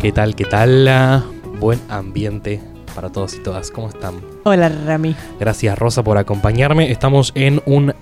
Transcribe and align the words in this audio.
¿Qué 0.00 0.12
tal? 0.12 0.34
¿Qué 0.34 0.46
tal? 0.46 1.22
Buen 1.60 1.78
ambiente 1.90 2.58
para 2.94 3.10
todos 3.10 3.34
y 3.34 3.42
todas. 3.42 3.70
¿Cómo 3.70 3.90
están? 3.90 4.14
Hola, 4.44 4.70
Rami. 4.70 5.14
Gracias 5.38 5.78
Rosa 5.78 6.02
por 6.02 6.16
acompañarme. 6.16 6.90
Estamos 6.90 7.32
en 7.34 7.60
un 7.66 7.90
eh, 7.90 7.94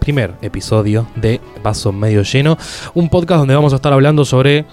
primer 0.00 0.34
episodio 0.42 1.06
de 1.14 1.40
Vaso 1.62 1.92
Medio 1.92 2.22
Lleno, 2.22 2.58
un 2.94 3.08
podcast 3.08 3.38
donde 3.38 3.54
vamos 3.54 3.72
a 3.72 3.76
estar 3.76 3.92
hablando 3.92 4.24
sobre 4.24 4.64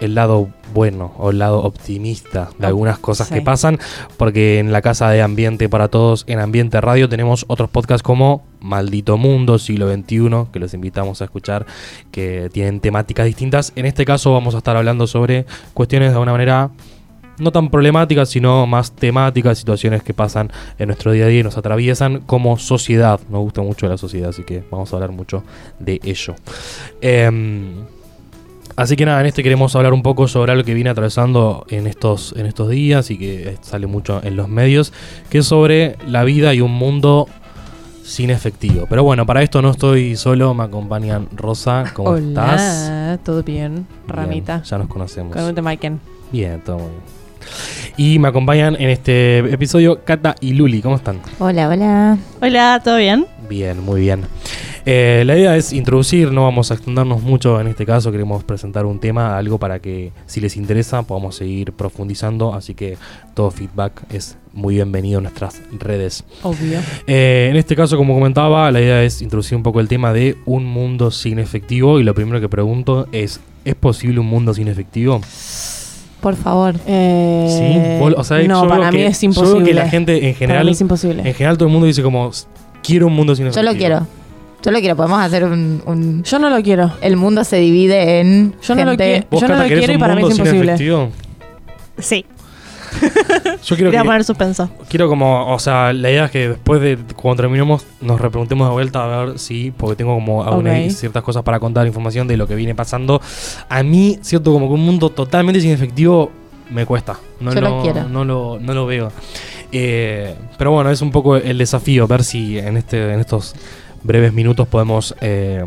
el 0.00 0.14
lado 0.14 0.48
bueno 0.72 1.12
o 1.18 1.30
el 1.30 1.40
lado 1.40 1.60
optimista 1.60 2.50
de 2.56 2.68
algunas 2.68 3.00
cosas 3.00 3.26
sí. 3.26 3.34
que 3.34 3.42
pasan, 3.42 3.80
porque 4.16 4.60
en 4.60 4.70
la 4.70 4.80
casa 4.80 5.10
de 5.10 5.22
Ambiente 5.22 5.68
para 5.68 5.88
Todos, 5.88 6.22
en 6.28 6.38
Ambiente 6.38 6.80
Radio, 6.80 7.08
tenemos 7.08 7.44
otros 7.48 7.68
podcasts 7.68 8.04
como 8.04 8.44
Maldito 8.62 9.16
Mundo, 9.16 9.58
Siglo 9.58 9.92
XXI, 9.92 10.46
que 10.52 10.58
los 10.58 10.74
invitamos 10.74 11.20
a 11.20 11.24
escuchar, 11.24 11.66
que 12.10 12.48
tienen 12.52 12.80
temáticas 12.80 13.26
distintas. 13.26 13.72
En 13.76 13.86
este 13.86 14.04
caso 14.04 14.32
vamos 14.32 14.54
a 14.54 14.58
estar 14.58 14.76
hablando 14.76 15.06
sobre 15.06 15.46
cuestiones 15.74 16.10
de 16.10 16.14
alguna 16.14 16.32
manera 16.32 16.70
no 17.38 17.50
tan 17.50 17.70
problemáticas, 17.70 18.28
sino 18.28 18.66
más 18.66 18.92
temáticas, 18.92 19.58
situaciones 19.58 20.02
que 20.02 20.14
pasan 20.14 20.50
en 20.78 20.86
nuestro 20.86 21.12
día 21.12 21.24
a 21.24 21.28
día 21.28 21.40
y 21.40 21.42
nos 21.42 21.56
atraviesan 21.56 22.20
como 22.20 22.58
sociedad. 22.58 23.20
Nos 23.28 23.40
gusta 23.40 23.62
mucho 23.62 23.88
la 23.88 23.96
sociedad, 23.96 24.30
así 24.30 24.44
que 24.44 24.62
vamos 24.70 24.92
a 24.92 24.96
hablar 24.96 25.12
mucho 25.12 25.42
de 25.78 26.00
ello. 26.04 26.34
Em, 27.00 27.84
así 28.76 28.96
que 28.96 29.04
nada, 29.04 29.20
en 29.20 29.26
este 29.26 29.42
queremos 29.42 29.74
hablar 29.76 29.92
un 29.92 30.02
poco 30.02 30.28
sobre 30.28 30.52
algo 30.52 30.64
que 30.64 30.74
viene 30.74 30.90
atravesando 30.90 31.66
en 31.68 31.86
estos, 31.86 32.34
en 32.36 32.46
estos 32.46 32.68
días 32.68 33.10
y 33.10 33.18
que 33.18 33.56
sale 33.62 33.86
mucho 33.86 34.20
en 34.22 34.36
los 34.36 34.48
medios, 34.48 34.92
que 35.30 35.38
es 35.38 35.46
sobre 35.46 35.96
la 36.06 36.24
vida 36.24 36.54
y 36.54 36.60
un 36.60 36.72
mundo 36.72 37.28
sin 38.02 38.30
efectivo. 38.30 38.86
Pero 38.88 39.04
bueno, 39.04 39.26
para 39.26 39.42
esto 39.42 39.62
no 39.62 39.70
estoy 39.70 40.16
solo, 40.16 40.54
me 40.54 40.64
acompañan 40.64 41.28
Rosa, 41.34 41.84
¿cómo 41.94 42.10
Hola, 42.10 42.26
estás? 42.28 43.20
¿todo 43.24 43.42
bien? 43.42 43.86
Ramita. 44.06 44.56
Bien, 44.56 44.64
ya 44.64 44.78
nos 44.78 44.88
conocemos. 44.88 45.34
Con 45.34 45.44
un 45.44 45.64
Maiken. 45.64 46.00
Bien, 46.30 46.60
todo 46.60 46.78
muy 46.78 46.88
bien. 46.88 47.22
Y 47.96 48.18
me 48.18 48.28
acompañan 48.28 48.76
en 48.78 48.88
este 48.88 49.38
episodio 49.38 50.04
Kata 50.04 50.36
y 50.40 50.54
Luli. 50.54 50.80
¿Cómo 50.80 50.96
están? 50.96 51.20
Hola, 51.38 51.68
hola. 51.68 52.18
Hola, 52.40 52.80
¿todo 52.82 52.96
bien? 52.96 53.26
Bien, 53.48 53.80
muy 53.80 54.00
bien. 54.00 54.22
Eh, 54.84 55.22
la 55.26 55.36
idea 55.38 55.56
es 55.56 55.72
introducir, 55.72 56.32
no 56.32 56.42
vamos 56.42 56.72
a 56.72 56.74
extendernos 56.74 57.22
mucho 57.22 57.60
en 57.60 57.68
este 57.68 57.86
caso, 57.86 58.10
queremos 58.10 58.42
presentar 58.42 58.84
un 58.84 58.98
tema, 58.98 59.38
algo 59.38 59.58
para 59.58 59.78
que 59.78 60.10
si 60.26 60.40
les 60.40 60.56
interesa 60.56 61.02
podamos 61.04 61.36
seguir 61.36 61.72
profundizando, 61.72 62.52
así 62.52 62.74
que 62.74 62.96
todo 63.34 63.52
feedback 63.52 64.02
es 64.12 64.36
muy 64.52 64.74
bienvenido 64.74 65.18
en 65.18 65.22
nuestras 65.24 65.62
redes. 65.78 66.24
Obvio. 66.42 66.80
Eh, 67.06 67.46
en 67.50 67.56
este 67.56 67.76
caso, 67.76 67.96
como 67.96 68.14
comentaba, 68.14 68.70
la 68.72 68.80
idea 68.80 69.04
es 69.04 69.22
introducir 69.22 69.54
un 69.56 69.62
poco 69.62 69.78
el 69.78 69.86
tema 69.86 70.12
de 70.12 70.36
un 70.46 70.64
mundo 70.64 71.12
sin 71.12 71.38
efectivo 71.38 72.00
y 72.00 72.02
lo 72.02 72.12
primero 72.14 72.40
que 72.40 72.48
pregunto 72.48 73.06
es, 73.12 73.40
¿es 73.64 73.74
posible 73.76 74.18
un 74.18 74.26
mundo 74.26 74.52
sin 74.52 74.66
efectivo? 74.66 75.20
Por 76.20 76.34
favor. 76.34 76.74
Eh, 76.88 77.46
Sí, 77.48 78.14
o 78.16 78.24
sea, 78.24 78.40
yo 78.42 78.48
no, 78.48 78.66
para 78.68 78.90
mí 78.90 78.98
que- 78.98 79.06
es 79.06 79.20
yo 79.20 79.26
imposible. 79.26 79.64
que 79.64 79.74
la 79.74 79.88
gente 79.88 80.16
en 80.16 80.20
Para 80.34 80.34
general, 80.38 80.66
mí 80.66 80.72
es 80.72 80.80
imposible. 80.80 81.22
en 81.24 81.34
general 81.34 81.56
todo 81.56 81.66
el 81.68 81.72
mundo 81.72 81.86
dice 81.86 82.02
como 82.02 82.30
quiero 82.82 83.06
un 83.06 83.12
mundo 83.14 83.36
sin 83.36 83.44
Yo 83.44 83.50
efectivo. 83.50 83.72
lo 83.72 83.78
quiero. 83.78 84.06
Yo 84.64 84.70
lo 84.70 84.78
quiero. 84.80 84.96
Podemos 84.96 85.20
hacer 85.20 85.44
un, 85.44 85.82
un- 85.86 86.22
Yo 86.22 86.38
no 86.38 86.48
lo 86.50 86.62
quiero. 86.62 86.92
El 87.00 87.16
mundo 87.16 87.44
se 87.44 87.56
divide 87.56 88.20
en. 88.20 88.54
Yo 88.62 88.74
no 88.74 88.84
lo 88.84 88.90
gente- 88.92 89.04
quiero. 89.04 89.26
¿Vos, 89.30 89.40
Yo 89.40 89.48
no 89.48 89.54
Cata, 89.54 89.62
lo 89.64 89.68
querés 89.68 89.80
quiero 89.80 89.92
y 89.92 89.96
un 89.96 90.00
para 90.00 90.14
mí 90.14 90.22
es 90.22 90.28
sin 90.28 90.36
imposible. 90.38 90.72
efectivo? 90.72 91.08
Sí, 91.98 92.24
Yo 93.64 93.76
quiero 93.76 93.90
quería 93.90 94.00
que, 94.02 94.06
poner 94.06 94.24
suspenso. 94.24 94.70
quiero 94.88 95.08
como, 95.08 95.52
o 95.54 95.58
sea, 95.58 95.92
la 95.92 96.10
idea 96.10 96.26
es 96.26 96.30
que 96.30 96.48
después 96.50 96.80
de 96.80 96.98
cuando 97.16 97.42
terminemos 97.42 97.84
nos 98.00 98.20
repreguntemos 98.20 98.66
de 98.68 98.72
vuelta 98.72 99.02
a 99.20 99.24
ver 99.24 99.38
si, 99.38 99.70
porque 99.70 99.96
tengo 99.96 100.14
como 100.14 100.42
aún 100.42 100.66
hay 100.66 100.86
Ok. 100.88 100.92
ciertas 100.92 101.22
cosas 101.22 101.42
para 101.42 101.58
contar, 101.60 101.86
información 101.86 102.26
de 102.28 102.36
lo 102.36 102.46
que 102.46 102.54
viene 102.54 102.74
pasando. 102.74 103.20
A 103.68 103.82
mí, 103.82 104.18
cierto, 104.22 104.52
como 104.52 104.68
que 104.68 104.74
un 104.74 104.84
mundo 104.84 105.08
totalmente 105.10 105.60
sin 105.60 105.70
efectivo 105.70 106.30
me 106.70 106.84
cuesta. 106.86 107.18
No 107.40 107.52
Yo 107.54 107.60
lo 107.60 107.68
lo, 107.76 107.82
quiero. 107.82 108.08
No 108.08 108.24
lo, 108.24 108.58
no 108.60 108.74
lo 108.74 108.86
veo. 108.86 109.10
Eh, 109.70 110.34
pero 110.58 110.70
bueno, 110.72 110.90
es 110.90 111.00
un 111.00 111.10
poco 111.10 111.36
el 111.36 111.56
desafío, 111.58 112.06
ver 112.06 112.24
si 112.24 112.58
en, 112.58 112.76
este, 112.76 113.12
en 113.12 113.20
estos 113.20 113.54
breves 114.04 114.32
minutos 114.32 114.66
podemos 114.68 115.14
eh, 115.20 115.64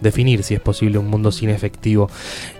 definir 0.00 0.42
si 0.42 0.54
es 0.54 0.60
posible 0.60 0.98
un 0.98 1.08
mundo 1.08 1.32
sin 1.32 1.50
efectivo. 1.50 2.08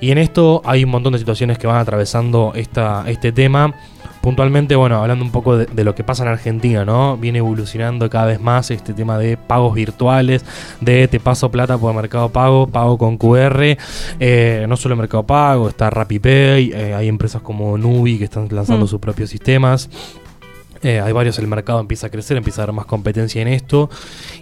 Y 0.00 0.10
en 0.10 0.18
esto 0.18 0.62
hay 0.64 0.84
un 0.84 0.90
montón 0.90 1.12
de 1.12 1.18
situaciones 1.18 1.58
que 1.58 1.66
van 1.66 1.76
atravesando 1.78 2.52
esta, 2.54 3.04
este 3.06 3.32
tema. 3.32 3.74
Puntualmente, 4.20 4.74
bueno, 4.74 5.00
hablando 5.00 5.24
un 5.24 5.30
poco 5.30 5.56
de, 5.56 5.66
de 5.66 5.84
lo 5.84 5.94
que 5.94 6.02
pasa 6.02 6.24
en 6.24 6.30
Argentina, 6.30 6.84
¿no? 6.84 7.16
Viene 7.16 7.38
evolucionando 7.38 8.10
cada 8.10 8.26
vez 8.26 8.40
más 8.40 8.68
este 8.72 8.92
tema 8.92 9.16
de 9.16 9.36
pagos 9.36 9.74
virtuales, 9.74 10.44
de 10.80 11.06
te 11.06 11.20
paso 11.20 11.48
plata 11.52 11.78
por 11.78 11.94
Mercado 11.94 12.28
Pago, 12.28 12.66
pago 12.66 12.98
con 12.98 13.16
QR. 13.16 13.76
Eh, 14.18 14.66
no 14.68 14.76
solo 14.76 14.96
Mercado 14.96 15.22
Pago, 15.22 15.68
está 15.68 15.88
RappiPay, 15.88 16.72
eh, 16.74 16.94
hay 16.94 17.06
empresas 17.06 17.42
como 17.42 17.78
Nubi 17.78 18.18
que 18.18 18.24
están 18.24 18.48
lanzando 18.50 18.86
Mm. 18.86 18.88
sus 18.88 18.98
propios 19.00 19.30
sistemas. 19.30 19.88
Eh, 20.82 21.00
hay 21.00 21.12
varios, 21.12 21.38
el 21.38 21.46
mercado 21.48 21.80
empieza 21.80 22.06
a 22.06 22.10
crecer, 22.10 22.36
empieza 22.36 22.62
a 22.62 22.64
haber 22.64 22.74
más 22.74 22.86
competencia 22.86 23.42
en 23.42 23.48
esto 23.48 23.90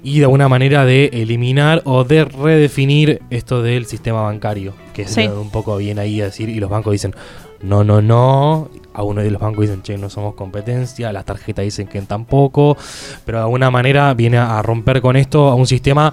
y 0.03 0.19
de 0.19 0.25
alguna 0.25 0.49
manera 0.49 0.85
de 0.85 1.07
eliminar 1.13 1.81
o 1.85 2.05
de 2.05 2.25
redefinir 2.27 3.23
esto 3.31 3.63
del 3.63 3.87
sistema 3.87 4.23
bancario, 4.23 4.75
que 4.93 5.03
es 5.03 5.11
Sí. 5.13 5.27
un 5.27 5.51
poco 5.51 5.77
bien 5.79 5.99
ahí 5.99 6.21
a 6.21 6.27
decir, 6.27 6.49
y 6.51 6.61
los 6.61 6.69
bancos 6.69 6.93
dicen, 6.93 7.15
no, 7.63 7.85
no, 7.85 8.03
no, 8.03 8.69
a 8.93 9.03
uno 9.03 9.23
de 9.23 9.31
los 9.31 9.41
bancos 9.41 9.63
dicen, 9.63 9.83
che, 9.83 9.97
no 9.97 10.11
somos 10.11 10.35
competencia, 10.35 11.11
las 11.13 11.25
tarjetas 11.25 11.65
dicen 11.65 11.87
que 11.87 12.01
tampoco, 12.03 12.77
pero 13.25 13.39
de 13.39 13.45
alguna 13.45 13.71
manera 13.71 14.13
viene 14.13 14.37
a 14.37 14.61
romper 14.61 15.01
con 15.01 15.17
esto 15.17 15.49
a 15.49 15.55
un 15.55 15.67
sistema 15.67 16.13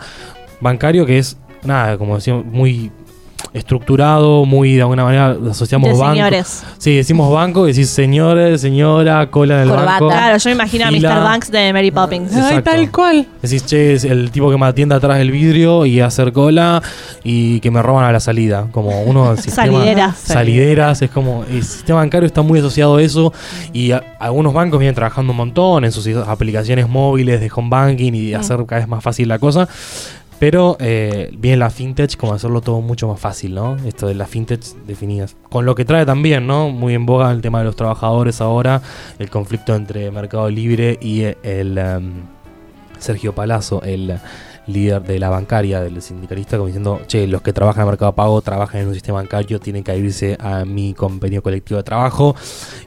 bancario 0.61 1.05
que 1.05 1.17
es, 1.17 1.37
nada, 1.63 1.97
como 1.97 2.15
decíamos, 2.15 2.45
muy 2.45 2.91
estructurado, 3.53 4.45
muy 4.45 4.75
de 4.75 4.81
alguna 4.81 5.03
manera 5.03 5.35
asociamos 5.49 5.89
De 5.89 5.95
banco. 5.95 6.13
señores. 6.15 6.63
Sí, 6.77 6.95
decimos 6.95 7.31
banco, 7.31 7.65
decís 7.65 7.89
señores, 7.89 8.61
señora, 8.61 9.29
cola 9.29 9.55
en 9.55 9.61
el 9.61 9.69
Corbata. 9.69 9.91
banco. 9.91 10.07
Claro, 10.09 10.37
yo 10.37 10.49
me 10.49 10.53
imagino 10.55 10.87
Fila. 10.89 11.09
a 11.11 11.15
Mr. 11.19 11.23
Banks 11.23 11.51
de 11.51 11.73
Mary 11.73 11.91
Poppins. 11.91 12.31
Exacto. 12.31 12.55
Ay, 12.55 12.61
tal 12.63 12.91
cual. 12.91 13.27
Decís, 13.41 13.65
che, 13.65 13.93
es 13.93 14.03
el 14.03 14.31
tipo 14.31 14.49
que 14.49 14.57
me 14.57 14.65
atiende 14.65 14.95
atrás 14.95 15.17
del 15.17 15.31
vidrio 15.31 15.85
y 15.85 15.99
hacer 16.01 16.33
cola 16.33 16.81
y 17.23 17.59
que 17.59 17.71
me 17.71 17.81
roban 17.81 18.05
a 18.05 18.11
la 18.11 18.19
salida. 18.19 18.67
Como 18.71 19.03
uno 19.03 19.29
del 19.29 19.37
sistema. 19.39 19.65
Salidera. 19.79 20.15
Salideras, 20.15 21.01
es 21.01 21.09
como. 21.11 21.45
El 21.49 21.63
sistema 21.63 21.99
bancario 21.99 22.27
está 22.27 22.41
muy 22.41 22.59
asociado 22.59 22.97
a 22.97 23.01
eso 23.01 23.33
y 23.71 23.91
a- 23.91 24.03
algunos 24.19 24.53
bancos 24.53 24.79
vienen 24.79 24.95
trabajando 24.95 25.31
un 25.31 25.37
montón 25.37 25.85
en 25.85 25.91
sus 25.91 26.07
aplicaciones 26.07 26.87
móviles 26.89 27.39
de 27.39 27.51
home 27.53 27.69
banking 27.69 28.13
y 28.13 28.31
de 28.31 28.37
Mm. 28.37 28.41
hacer 28.41 28.65
cada 28.65 28.79
vez 28.79 28.87
más 28.87 29.03
fácil 29.03 29.27
la 29.27 29.37
cosa. 29.39 29.67
Pero 30.39 30.77
eh, 30.79 31.31
viene 31.37 31.57
la 31.57 31.69
fintech 31.69 32.17
como 32.17 32.33
hacerlo 32.33 32.61
todo 32.61 32.81
mucho 32.81 33.07
más 33.07 33.19
fácil, 33.19 33.55
¿no? 33.55 33.77
Esto 33.85 34.07
de 34.07 34.15
las 34.15 34.29
fintech 34.29 34.61
definidas. 34.85 35.35
Con 35.49 35.65
lo 35.65 35.75
que 35.75 35.85
trae 35.85 36.05
también, 36.05 36.47
¿no? 36.47 36.69
Muy 36.69 36.93
en 36.93 37.05
boga 37.05 37.31
el 37.31 37.41
tema 37.41 37.59
de 37.59 37.65
los 37.65 37.75
trabajadores 37.75 38.41
ahora, 38.41 38.81
el 39.19 39.29
conflicto 39.29 39.75
entre 39.75 40.11
Mercado 40.11 40.49
Libre 40.49 40.97
y 41.01 41.23
el 41.43 41.77
em, 41.77 42.13
Sergio 42.99 43.33
Palazzo, 43.33 43.81
el 43.83 44.19
líder 44.67 45.03
de 45.03 45.19
la 45.19 45.29
bancaria, 45.29 45.81
del 45.81 46.01
sindicalista, 46.01 46.57
como 46.57 46.67
diciendo, 46.67 47.01
che, 47.07 47.27
los 47.27 47.41
que 47.41 47.53
trabajan 47.53 47.83
en 47.83 47.89
Mercado 47.89 48.13
Pago 48.13 48.41
trabajan 48.41 48.81
en 48.81 48.87
un 48.87 48.93
sistema 48.93 49.17
bancario, 49.17 49.59
tienen 49.59 49.83
que 49.83 49.97
irse 49.97 50.37
a 50.39 50.65
mi 50.65 50.93
convenio 50.93 51.43
colectivo 51.43 51.77
de 51.77 51.83
trabajo. 51.83 52.35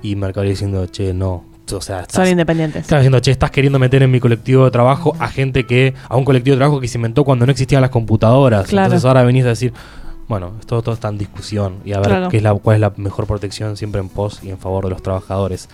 Y 0.02 0.16
Mercado 0.16 0.46
diciendo, 0.46 0.86
che, 0.86 1.12
no. 1.12 1.55
O 1.72 1.80
sea, 1.80 2.00
estás, 2.00 2.14
Son 2.16 2.28
independientes. 2.28 2.82
Estaba 2.82 3.00
diciendo, 3.00 3.18
che, 3.20 3.30
estás 3.30 3.50
queriendo 3.50 3.78
meter 3.78 4.02
en 4.02 4.10
mi 4.10 4.20
colectivo 4.20 4.64
de 4.64 4.70
trabajo 4.70 5.16
a 5.18 5.28
gente 5.28 5.64
que, 5.66 5.94
a 6.08 6.16
un 6.16 6.24
colectivo 6.24 6.54
de 6.54 6.58
trabajo 6.58 6.80
que 6.80 6.88
se 6.88 6.98
inventó 6.98 7.24
cuando 7.24 7.46
no 7.46 7.52
existían 7.52 7.80
las 7.82 7.90
computadoras. 7.90 8.66
Claro. 8.68 8.86
Entonces 8.86 9.04
ahora 9.06 9.22
venís 9.24 9.44
a 9.44 9.48
decir, 9.48 9.72
bueno, 10.28 10.52
esto 10.58 10.82
todo 10.82 10.94
está 10.94 11.08
en 11.08 11.18
discusión 11.18 11.76
y 11.84 11.92
a 11.92 11.98
ver 12.00 12.08
Claro. 12.08 12.28
qué 12.28 12.38
es 12.38 12.42
la, 12.42 12.52
cuál 12.54 12.74
es 12.76 12.80
la 12.80 12.92
mejor 12.96 13.26
protección 13.26 13.76
siempre 13.76 14.00
en 14.00 14.08
pos 14.08 14.40
y 14.42 14.50
en 14.50 14.58
favor 14.58 14.84
de 14.84 14.90
los 14.90 15.02
trabajadores. 15.02 15.68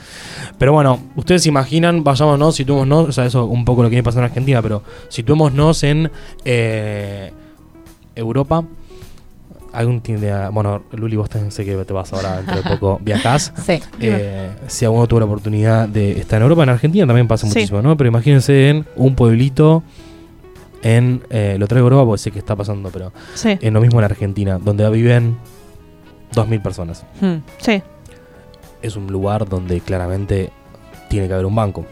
Pero 0.58 0.72
bueno, 0.74 0.98
ustedes 1.16 1.42
se 1.42 1.48
imaginan, 1.48 2.04
vayámonos, 2.04 2.54
situémonos, 2.56 3.08
o 3.08 3.12
sea, 3.12 3.24
eso 3.24 3.46
un 3.46 3.64
poco 3.64 3.82
lo 3.82 3.88
que 3.88 3.94
viene 3.94 4.02
pasando 4.02 4.26
en 4.26 4.30
Argentina, 4.30 4.60
pero 4.60 4.82
situémonos 5.08 5.82
en 5.84 6.10
eh, 6.44 7.32
Europa. 8.14 8.62
Algún 9.72 10.00
tiene, 10.02 10.48
bueno, 10.50 10.82
Luli, 10.92 11.16
vos 11.16 11.30
también 11.30 11.50
sé 11.50 11.64
que 11.64 11.74
te 11.84 11.92
vas 11.94 12.12
ahora 12.12 12.36
dentro 12.36 12.56
de 12.56 12.62
poco, 12.62 13.00
viajás. 13.04 13.52
Sí. 13.64 13.80
Eh, 14.00 14.50
si 14.66 14.84
alguno 14.84 15.06
tuvo 15.06 15.20
la 15.20 15.26
oportunidad 15.26 15.88
de 15.88 16.12
estar 16.20 16.36
en 16.38 16.42
Europa, 16.42 16.62
en 16.64 16.68
Argentina 16.68 17.06
también 17.06 17.26
pasa 17.26 17.46
Sí. 17.46 17.54
muchísimo, 17.54 17.80
¿no? 17.80 17.96
Pero 17.96 18.08
imagínense 18.08 18.68
en 18.68 18.84
un 18.96 19.14
pueblito 19.14 19.82
en. 20.82 21.22
eh, 21.30 21.56
lo 21.58 21.66
traigo 21.68 21.86
a 21.86 21.90
Europa 21.90 22.06
porque 22.06 22.18
sé 22.22 22.30
que 22.30 22.38
está 22.38 22.54
pasando, 22.54 22.90
pero 22.90 23.12
Sí, 23.34 23.56
en 23.60 23.72
lo 23.72 23.80
mismo 23.80 23.98
en 24.00 24.04
Argentina, 24.04 24.58
donde 24.62 24.88
viven 24.90 25.38
2.000 26.34 26.60
personas. 26.62 27.04
Hmm. 27.20 27.36
sí. 27.58 27.82
Es 28.82 28.96
un 28.96 29.06
lugar 29.06 29.48
donde 29.48 29.80
claramente 29.80 30.50
tiene 31.08 31.28
que 31.28 31.34
haber 31.34 31.46
un 31.46 31.54
banco. 31.54 31.86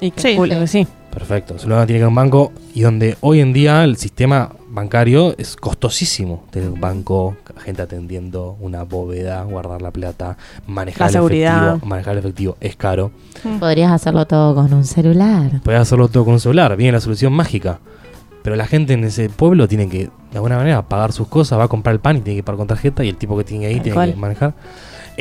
Y 0.00 0.10
que 0.10 0.20
Sí. 0.20 0.36
sí. 0.66 0.86
Perfecto. 1.12 1.54
Es 1.56 1.64
un 1.64 1.68
lugar 1.70 1.80
donde 1.82 1.86
tiene 1.88 1.98
que 1.98 2.04
haber 2.04 2.08
un 2.08 2.14
banco 2.14 2.52
y 2.74 2.80
donde 2.80 3.16
hoy 3.20 3.40
en 3.40 3.52
día 3.52 3.84
el 3.84 3.96
sistema 3.98 4.50
bancario 4.70 5.34
es 5.38 5.56
costosísimo. 5.56 6.44
Tener 6.50 6.70
un 6.70 6.80
banco, 6.80 7.36
gente 7.64 7.82
atendiendo, 7.82 8.56
una 8.60 8.84
bóveda, 8.84 9.42
guardar 9.44 9.82
la 9.82 9.90
plata, 9.90 10.36
manejar 10.66 11.00
La 11.00 11.06
el 11.06 11.12
seguridad. 11.12 11.66
efectivo. 11.68 11.88
Manejar 11.88 12.12
el 12.14 12.18
efectivo 12.20 12.56
es 12.60 12.76
caro. 12.76 13.10
Podrías 13.58 13.92
hacerlo 13.92 14.26
todo 14.26 14.54
con 14.54 14.72
un 14.72 14.84
celular. 14.84 15.60
Puedes 15.64 15.80
hacerlo 15.80 16.08
todo 16.08 16.24
con 16.24 16.34
un 16.34 16.40
celular, 16.40 16.76
viene 16.76 16.92
la 16.92 17.00
solución 17.00 17.32
mágica. 17.32 17.80
Pero 18.42 18.56
la 18.56 18.66
gente 18.66 18.94
en 18.94 19.04
ese 19.04 19.28
pueblo 19.28 19.68
tiene 19.68 19.88
que, 19.88 19.98
de 20.30 20.36
alguna 20.36 20.56
manera, 20.56 20.80
pagar 20.88 21.12
sus 21.12 21.28
cosas, 21.28 21.58
va 21.58 21.64
a 21.64 21.68
comprar 21.68 21.92
el 21.92 22.00
pan 22.00 22.16
y 22.16 22.20
tiene 22.22 22.38
que 22.38 22.42
pagar 22.42 22.56
con 22.58 22.66
tarjeta 22.68 23.04
y 23.04 23.08
el 23.10 23.16
tipo 23.16 23.36
que 23.36 23.44
tiene 23.44 23.66
ahí 23.66 23.74
Tal 23.74 23.82
tiene 23.82 23.94
cual. 23.94 24.10
que 24.14 24.16
manejar. 24.16 24.54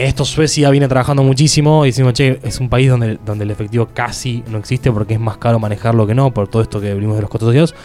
Esto 0.02 0.24
Suecia 0.26 0.70
viene 0.70 0.88
trabajando 0.88 1.24
muchísimo 1.24 1.86
y 1.86 1.90
decimos, 1.90 2.14
che, 2.14 2.40
es 2.44 2.60
un 2.60 2.70
país 2.70 2.90
donde, 2.90 3.18
donde 3.26 3.44
el 3.44 3.52
efectivo 3.52 3.90
casi 3.94 4.44
no 4.50 4.58
existe 4.58 4.92
porque 4.92 5.16
es 5.16 5.20
más 5.20 5.38
caro 5.38 5.60
manejarlo 5.60 6.06
que 6.08 6.16
no, 6.16 6.34
por 6.34 6.48
todo 6.48 6.62
esto 6.62 6.80
que 6.80 6.94
vimos 6.94 7.16
de 7.16 7.22
los 7.22 7.30
costos 7.30 7.48
asociados. 7.48 7.76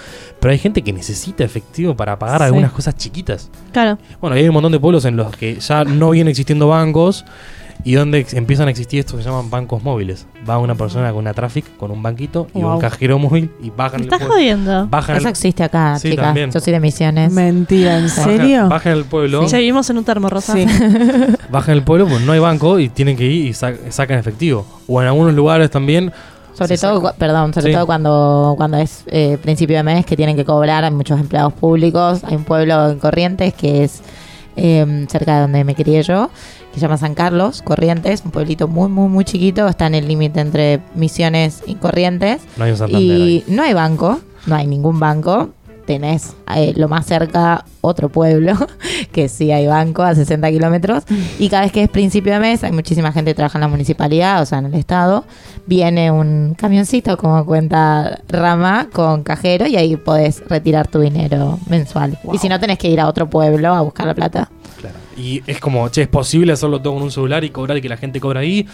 Pero 0.41 0.53
hay 0.53 0.59
gente 0.59 0.83
que 0.83 0.93
necesita 0.93 1.45
efectivo 1.45 1.97
para 1.97 2.19
pagar 2.19 2.41
Sí. 2.41 2.45
algunas 2.47 2.73
cosas 2.73 2.97
chiquitas. 2.97 3.51
Claro. 3.73 3.99
Bueno, 4.21 4.37
hay 4.37 4.47
un 4.47 4.55
montón 4.55 4.73
de 4.73 4.79
pueblos 4.81 5.05
en 5.05 5.17
los 5.17 5.37
que 5.37 5.57
ya 5.61 5.85
no 5.85 6.11
vienen 6.11 6.31
existiendo 6.31 6.69
bancos 6.69 7.25
y 7.83 7.95
donde 7.95 8.27
empiezan 8.33 8.69
a 8.69 8.71
existir 8.71 9.01
estos 9.01 9.17
que 9.17 9.23
se 9.23 9.29
llaman 9.29 9.51
bancos 9.51 9.83
móviles. 9.83 10.27
Va 10.49 10.59
una 10.59 10.75
persona 10.75 11.09
con 11.11 11.19
una 11.21 11.35
traffic, 11.35 11.77
con 11.77 11.91
un 11.91 12.03
banquito 12.03 12.47
y 12.55 12.63
un 12.63 12.79
cajero 12.79 13.19
móvil 13.19 13.51
y 13.63 13.71
bajan 13.71 14.01
¿Me 14.01 14.07
el 14.07 14.13
estás 14.13 14.19
pueblo. 14.21 14.35
jodiendo? 14.35 14.87
Bajan 14.89 15.17
Eso 15.17 15.27
el, 15.29 15.31
existe 15.31 15.63
acá, 15.65 15.99
Sí, 15.99 16.11
chicas. 16.11 16.25
también. 16.27 16.51
Yo 16.51 16.61
soy 16.61 16.73
de 16.73 16.81
Misiones. 16.81 17.33
Mentira, 17.33 17.99
¿en 17.99 18.07
bajan- 18.07 18.25
serio? 18.25 18.69
Bajan 18.69 18.93
el 18.93 19.05
pueblo, 19.05 19.47
Ya 19.47 19.59
vivimos 19.59 19.89
en 19.91 19.99
un 19.99 20.05
termo, 20.05 20.29
Rosa. 20.29 20.53
Sí. 20.55 20.67
bajan 21.51 21.75
el 21.75 21.83
pueblo, 21.83 22.07
pues 22.07 22.21
no 22.23 22.33
hay 22.33 22.39
banco 22.41 22.79
y 22.79 22.89
tienen 22.89 23.17
que 23.17 23.25
ir 23.25 23.47
y 23.49 23.53
sa- 23.53 23.73
sacan 23.91 24.19
efectivo. 24.19 24.65
O 24.87 25.01
en 25.03 25.09
algunos 25.09 25.35
lugares 25.35 25.71
también 25.71 26.13
Sobre 26.55 26.79
todo, 26.79 27.01
cu- 27.01 27.11
perdón, 27.19 27.53
sobre 27.53 27.69
Sí. 27.69 27.73
todo 27.75 27.85
cuando, 27.87 28.55
cuando 28.57 28.77
es 28.79 29.03
eh, 29.09 29.39
principio 29.43 29.77
de 29.77 29.83
mes 29.83 30.07
que 30.07 30.17
tienen 30.17 30.37
que 30.37 30.45
cobrar, 30.45 30.85
hay 30.85 30.91
muchos 30.93 31.19
empleados 31.19 31.53
públicos, 31.53 32.23
hay 32.25 32.37
un 32.37 32.45
pueblo 32.45 32.91
en 32.91 32.99
Corrientes 33.01 33.53
que 33.55 33.83
es 33.85 34.03
eh, 34.57 35.07
cerca 35.09 35.37
de 35.37 35.41
donde 35.43 35.65
me 35.65 35.75
crié 35.75 36.03
yo, 36.03 36.31
que 36.73 36.75
se 36.75 36.81
llama 36.81 36.97
San 36.97 37.15
Carlos, 37.15 37.63
Corrientes, 37.63 38.23
un 38.25 38.31
pueblito 38.31 38.69
muy, 38.69 38.89
muy, 38.89 39.09
muy 39.09 39.25
chiquito, 39.25 39.69
está 39.69 39.87
en 39.87 39.95
el 39.95 40.09
límite 40.09 40.41
entre 40.41 40.81
Misiones 40.95 41.63
y 41.67 41.75
Corrientes, 41.77 42.43
no 42.57 42.65
hay 42.65 42.71
un 42.73 42.77
Santander. 42.77 43.03
y 43.03 43.13
ahí. 43.13 43.45
no 43.49 43.63
hay 43.63 43.75
banco, 43.75 44.21
no 44.47 44.57
hay 44.57 44.67
ningún 44.67 45.01
banco, 45.01 45.51
tenés 45.87 46.35
eh, 46.55 46.73
lo 46.77 46.89
más 46.89 47.07
cerca 47.07 47.65
otro 47.81 48.09
pueblo, 48.09 48.55
que 49.13 49.29
sí 49.29 49.53
hay 49.53 49.67
banco 49.67 50.03
a 50.03 50.15
60 50.15 50.51
kilómetros, 50.51 51.05
y 51.39 51.49
cada 51.49 51.63
vez 51.63 51.73
que 51.73 51.83
es 51.83 51.91
principio 51.91 52.33
de 52.33 52.41
mes, 52.41 52.65
hay 52.65 52.73
muchísima 52.73 53.13
gente 53.13 53.33
que 53.33 53.35
trabaja 53.35 53.59
en 53.59 53.63
la 53.63 53.69
municipalidad, 53.69 54.43
o 54.43 54.47
sea, 54.47 54.59
en 54.59 54.67
el 54.67 54.75
estado, 54.75 55.25
viene 55.67 56.11
un 56.11 56.55
camioncito, 56.55 57.17
como 57.17 57.45
cuenta 57.45 58.21
Rama, 58.29 58.89
con 58.93 59.23
cajero, 59.23 59.67
y 59.67 59.77
ahí 59.77 59.97
podés 59.97 60.43
retirar 60.49 60.89
tu 60.89 61.01
dinero 61.01 61.59
mensual. 61.69 62.19
Y 62.33 62.39
si 62.39 62.49
no, 62.49 62.59
tenés 62.59 62.79
que 62.79 62.89
ir 62.89 63.01
a 63.01 63.09
otro 63.09 63.29
pueblo 63.29 63.75
a 63.75 63.81
buscar 63.83 64.07
la 64.07 64.15
plata. 64.15 64.51
Claro. 64.81 64.97
Y 65.17 65.43
es 65.47 65.61
como, 65.61 65.89
che, 65.89 66.03
¿es 66.03 66.09
posible 66.09 66.53
hacerlo 66.53 66.81
todo 66.81 66.95
con 66.95 67.03
un 67.03 67.11
celular 67.11 67.45
y 67.45 67.51
cobrar 67.51 67.77
y 67.79 67.83
que 67.83 67.89
la 67.89 67.97
gente 67.97 68.21
cobra 68.21 68.41
ahí? 68.41 68.67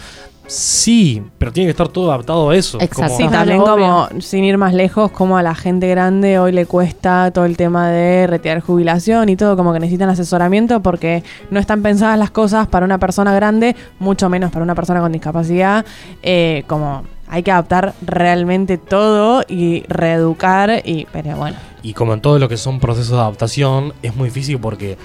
Sí, 0.47 1.23
pero 1.37 1.51
tiene 1.53 1.67
que 1.67 1.71
estar 1.71 1.87
todo 1.87 2.11
adaptado 2.11 2.49
a 2.49 2.55
eso. 2.55 2.77
Exacto. 2.81 3.03
Como- 3.03 3.17
Sí, 3.17 3.27
también 3.29 3.61
como, 3.61 4.07
sin 4.19 4.43
ir 4.43 4.57
más 4.57 4.73
lejos, 4.73 5.11
como 5.11 5.37
a 5.37 5.43
la 5.43 5.55
gente 5.55 5.87
grande 5.87 6.39
hoy 6.39 6.51
le 6.51 6.65
cuesta 6.65 7.31
todo 7.31 7.45
el 7.45 7.55
tema 7.57 7.89
de 7.89 8.27
retirar 8.27 8.59
jubilación 8.59 9.29
y 9.29 9.35
todo, 9.37 9.55
como 9.55 9.71
que 9.73 9.79
necesitan 9.79 10.09
asesoramiento 10.09 10.81
porque 10.81 11.23
no 11.51 11.59
están 11.59 11.81
pensadas 11.81 12.19
las 12.19 12.31
cosas 12.31 12.67
para 12.67 12.85
una 12.85 12.97
persona 12.97 13.33
grande, 13.33 13.75
mucho 13.99 14.27
menos 14.29 14.51
para 14.51 14.63
una 14.63 14.75
persona 14.75 14.99
con 14.99 15.11
discapacidad, 15.11 15.85
eh, 16.21 16.63
como 16.67 17.03
hay 17.29 17.43
que 17.43 17.51
adaptar 17.51 17.93
realmente 18.05 18.77
todo 18.77 19.43
y 19.47 19.83
reeducar 19.87 20.81
y, 20.83 21.07
pero 21.13 21.37
bueno. 21.37 21.55
Y 21.81 21.93
como 21.93 22.13
en 22.13 22.19
todo 22.19 22.37
lo 22.39 22.49
que 22.49 22.57
son 22.57 22.81
procesos 22.81 23.11
de 23.11 23.21
adaptación, 23.21 23.93
es 24.03 24.15
muy 24.17 24.25
difícil 24.27 24.59
porque 24.59 24.97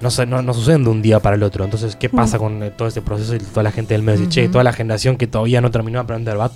no, 0.00 0.10
se- 0.10 0.26
no, 0.26 0.42
no 0.42 0.52
suceden 0.54 0.84
de 0.84 0.90
un 0.90 1.00
día 1.02 1.20
para 1.20 1.36
el 1.36 1.42
otro. 1.42 1.64
Entonces, 1.64 1.96
¿qué 1.96 2.08
pasa 2.08 2.38
con 2.38 2.62
eh, 2.62 2.70
todo 2.70 2.88
ese 2.88 3.00
proceso 3.02 3.34
y 3.34 3.38
toda 3.38 3.62
la 3.62 3.72
gente 3.72 3.94
del 3.94 4.02
medio? 4.02 4.20
Dice, 4.20 4.30
Che, 4.30 4.48
toda 4.48 4.62
la 4.64 4.72
generación 4.72 5.16
que 5.16 5.26
todavía 5.26 5.60
no 5.60 5.70
terminó 5.70 5.98
de 5.98 6.04
aprender, 6.04 6.38
va, 6.38 6.50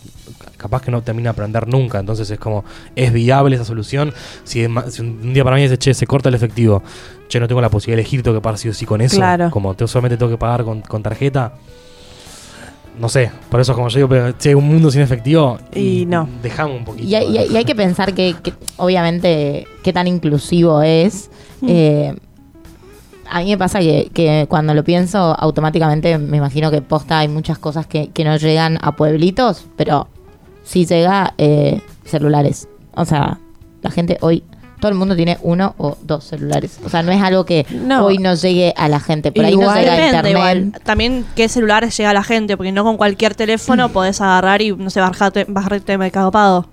capaz 0.57 0.83
que 0.83 0.91
no 0.91 1.03
termina 1.03 1.29
de 1.31 1.33
aprender 1.33 1.67
nunca. 1.69 1.99
Entonces, 2.01 2.31
es 2.31 2.39
como, 2.39 2.65
¿es 2.97 3.13
viable 3.13 3.57
esa 3.57 3.65
solución? 3.65 4.13
Si, 4.45 4.65
un 4.67 5.33
día 5.33 5.43
para 5.45 5.57
mí 5.57 5.63
dice, 5.63 5.79
che, 5.79 5.95
se 5.95 6.07
corta 6.07 6.29
el 6.29 6.35
efectivo, 6.35 6.83
che, 7.29 7.41
no 7.41 7.49
tengo 7.49 7.61
la 7.61 7.71
posibilidad 7.71 7.97
de 7.97 8.03
elegir, 8.03 8.23
tengo 8.23 8.37
que 8.37 8.43
pagar 8.43 8.59
sí 8.59 8.69
o 8.69 8.75
sí 8.75 8.85
con 8.85 9.01
eso. 9.01 9.17
Claro. 9.17 9.51
Como 9.51 9.75
te, 9.75 9.87
solamente 9.89 10.17
tengo 10.19 10.31
que 10.31 10.39
pagar 10.39 10.65
con, 10.65 10.83
con 10.83 11.03
tarjeta. 11.03 11.55
No 12.99 13.09
sé, 13.09 13.31
por 13.49 13.61
eso 13.61 13.73
como 13.75 13.89
yo 13.89 13.97
digo, 13.97 14.09
pero, 14.09 14.33
che, 14.37 14.55
un 14.55 14.67
mundo 14.67 14.91
sin 14.91 15.01
efectivo. 15.01 15.59
Y 15.75 16.05
no. 16.07 16.29
Dejamos 16.43 16.77
un 16.79 16.85
poquito. 16.85 17.09
Y 17.09 17.15
hay, 17.15 17.27
y 17.31 17.39
hay- 17.39 17.53
y 17.53 17.57
hay 17.57 17.65
que 17.65 17.75
pensar 17.75 18.13
que, 18.13 18.35
que, 18.43 18.53
obviamente, 18.77 19.67
qué 19.83 19.93
tan 19.93 20.07
inclusivo 20.07 20.83
es. 20.83 21.31
Eh, 21.67 22.15
a 23.31 23.41
mí 23.41 23.51
me 23.51 23.59
pasa 23.59 23.79
que, 23.81 24.11
que 24.13 24.47
cuando 24.49 24.75
lo 24.75 24.85
pienso, 24.85 25.19
automáticamente 25.39 26.19
me 26.19 26.37
imagino 26.37 26.71
que 26.71 26.83
posta 26.83 27.19
hay 27.21 27.29
muchas 27.29 27.59
cosas 27.59 27.87
que, 27.87 28.09
que 28.11 28.25
no 28.25 28.37
llegan 28.37 28.79
a 28.83 28.97
pueblitos, 28.97 29.67
pero 29.77 30.09
sí 30.65 30.85
llega 30.87 31.35
eh, 31.39 31.81
celulares. 32.05 32.69
O 32.95 33.05
sea, 33.05 33.39
la 33.83 33.91
gente 33.91 34.19
hoy, 34.21 34.43
todo 34.81 34.91
el 34.91 34.97
mundo 34.99 35.15
tiene 35.15 35.39
uno 35.43 35.75
o 35.79 35.97
dos 36.03 36.25
celulares. 36.25 36.79
O 36.85 36.89
sea, 36.89 37.03
no 37.03 37.13
es 37.13 37.23
algo 37.23 37.45
que 37.45 37.67
No. 37.71 38.07
hoy 38.07 38.19
no 38.19 38.35
llegue 38.35 38.73
a 38.77 38.89
la 38.89 38.99
gente. 39.01 39.31
Por 39.33 39.45
ahí 39.45 39.55
no 39.57 39.75
llega 39.75 39.93
Depende 39.93 40.07
internet. 40.07 40.33
igual. 40.33 40.73
También 40.85 41.27
qué 41.37 41.49
celulares 41.49 41.97
llega 41.97 42.11
a 42.11 42.15
la 42.15 42.23
gente, 42.25 42.57
porque 42.57 42.73
no 42.73 42.83
con 42.85 42.97
cualquier 42.97 43.35
teléfono 43.35 43.89
podés 43.93 44.21
agarrar 44.21 44.63
y, 44.63 44.73
no 44.73 44.91
sé, 44.91 45.01
bajarte, 45.01 45.45
bajarte 45.49 45.99
Mercado 45.99 46.31
Pago. 46.31 46.67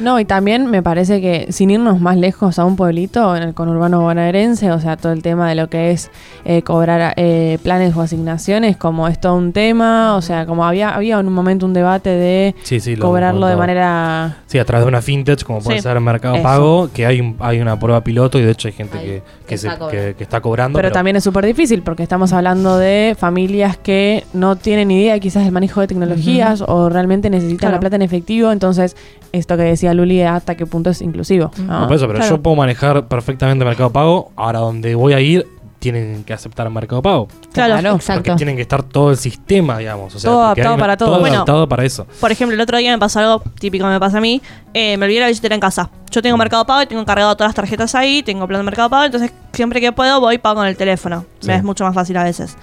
No, 0.00 0.18
y 0.20 0.24
también 0.24 0.66
me 0.70 0.82
parece 0.82 1.20
que 1.20 1.46
sin 1.52 1.70
irnos 1.70 2.00
más 2.00 2.16
lejos 2.16 2.58
a 2.58 2.64
un 2.64 2.76
pueblito, 2.76 3.36
en 3.36 3.42
el 3.42 3.54
conurbano 3.54 4.00
bonaerense, 4.00 4.70
o 4.72 4.80
sea, 4.80 4.96
todo 4.96 5.12
el 5.12 5.22
tema 5.22 5.48
de 5.48 5.54
lo 5.54 5.68
que 5.68 5.90
es 5.92 6.10
eh, 6.44 6.62
cobrar 6.62 7.14
eh, 7.16 7.58
planes 7.62 7.94
o 7.96 8.00
asignaciones, 8.00 8.76
como 8.76 9.08
es 9.08 9.20
todo 9.20 9.34
un 9.36 9.52
tema, 9.52 10.16
o 10.16 10.22
sea, 10.22 10.46
como 10.46 10.64
había 10.64 10.94
había 10.94 11.18
en 11.20 11.26
un 11.28 11.32
momento 11.32 11.66
un 11.66 11.72
debate 11.74 12.10
de 12.10 12.54
Sí, 12.62 12.80
sí, 12.80 12.96
lo 12.96 13.06
cobrarlo 13.06 13.46
de 13.46 13.56
manera... 13.56 14.38
Sí, 14.46 14.58
a 14.58 14.64
través 14.64 14.84
de 14.84 14.88
una 14.88 15.02
fintech, 15.02 15.42
como 15.44 15.60
puede 15.60 15.78
Sí. 15.78 15.82
ser 15.82 15.98
Mercado 16.00 16.34
Eso. 16.34 16.42
Pago, 16.42 16.90
que 16.92 17.06
hay, 17.06 17.20
un- 17.20 17.36
hay 17.40 17.60
una 17.60 17.78
prueba 17.78 18.02
piloto 18.02 18.38
y 18.38 18.42
de 18.42 18.50
hecho 18.50 18.68
hay 18.68 18.74
gente 18.74 18.98
Hay- 18.98 19.04
que, 19.04 19.22
que 19.22 19.46
que, 19.46 19.58
se- 19.58 19.68
está 19.68 19.78
que- 19.78 19.84
cobrando. 19.96 20.16
que 20.18 20.22
está 20.24 20.40
cobrando. 20.40 20.78
Pero, 20.78 20.92
también 20.92 21.16
es 21.16 21.24
súper 21.24 21.44
difícil 21.46 21.82
porque 21.82 22.02
estamos 22.02 22.32
hablando 22.32 22.78
de 22.78 23.16
familias 23.18 23.76
que 23.76 24.24
no 24.32 24.56
tienen 24.56 24.90
idea 24.90 25.18
quizás 25.20 25.44
del 25.44 25.52
manejo 25.52 25.80
de 25.80 25.86
tecnologías 25.86 26.62
o 26.66 26.88
realmente 26.88 27.30
necesitan 27.30 27.58
Claro. 27.58 27.74
la 27.76 27.80
plata 27.80 27.96
en 27.96 28.02
efectivo, 28.02 28.50
entonces 28.52 28.96
esto 29.32 29.56
que 29.56 29.62
decía 29.64 29.83
Luli, 29.92 30.22
hasta 30.22 30.54
qué 30.54 30.64
punto 30.64 30.88
es 30.90 31.02
inclusivo. 31.02 31.50
¿no? 31.58 31.80
No, 31.80 31.86
por 31.88 31.96
eso, 31.96 32.06
pero 32.06 32.20
Claro. 32.20 32.36
yo 32.36 32.42
puedo 32.42 32.56
manejar 32.56 33.06
perfectamente 33.08 33.64
Mercado 33.64 33.90
Pago. 33.90 34.30
Ahora, 34.36 34.60
donde 34.60 34.94
voy 34.94 35.12
a 35.12 35.20
ir, 35.20 35.46
tienen 35.80 36.24
que 36.24 36.32
aceptar 36.32 36.70
Mercado 36.70 37.02
Pago. 37.02 37.28
Claro. 37.52 37.74
Claro. 37.78 37.96
Exacto. 37.96 38.22
Porque 38.22 38.36
tienen 38.38 38.56
que 38.56 38.62
estar 38.62 38.82
todo 38.82 39.10
el 39.10 39.18
sistema, 39.18 39.76
digamos. 39.76 40.14
O 40.14 40.18
sea, 40.18 40.30
Todo 40.30 40.42
adaptado 40.44 40.78
para 40.78 40.96
todo. 40.96 41.08
Todo 41.10 41.20
Bueno. 41.20 41.34
adaptado 41.34 41.68
para 41.68 41.84
eso. 41.84 42.06
Por 42.20 42.32
ejemplo, 42.32 42.54
el 42.54 42.60
otro 42.62 42.78
día 42.78 42.90
me 42.90 42.98
pasó 42.98 43.18
algo 43.20 43.42
típico 43.60 43.84
que 43.84 43.90
me 43.90 44.00
pasa 44.00 44.16
a 44.16 44.20
mí. 44.22 44.40
Eh, 44.72 44.96
me 44.96 45.04
olvidé 45.04 45.20
la 45.20 45.26
billetera 45.26 45.54
en 45.54 45.60
casa. 45.60 45.90
Yo 46.10 46.22
tengo 46.22 46.36
Mercado 46.38 46.64
Pago 46.64 46.80
y 46.82 46.86
tengo 46.86 47.04
cargado 47.04 47.34
todas 47.36 47.48
las 47.50 47.54
tarjetas 47.56 47.94
ahí, 47.96 48.22
tengo 48.22 48.46
plan 48.46 48.60
de 48.60 48.64
Mercado 48.64 48.88
Pago, 48.88 49.04
entonces 49.04 49.32
siempre 49.52 49.80
que 49.80 49.92
puedo 49.92 50.20
voy 50.20 50.36
y 50.36 50.38
pago 50.38 50.56
con 50.60 50.66
el 50.66 50.76
teléfono. 50.76 51.26
Sí. 51.40 51.48
Me 51.48 51.56
es 51.56 51.62
mucho 51.64 51.84
más 51.84 51.92
fácil 51.94 52.16
a 52.16 52.24
veces. 52.24 52.56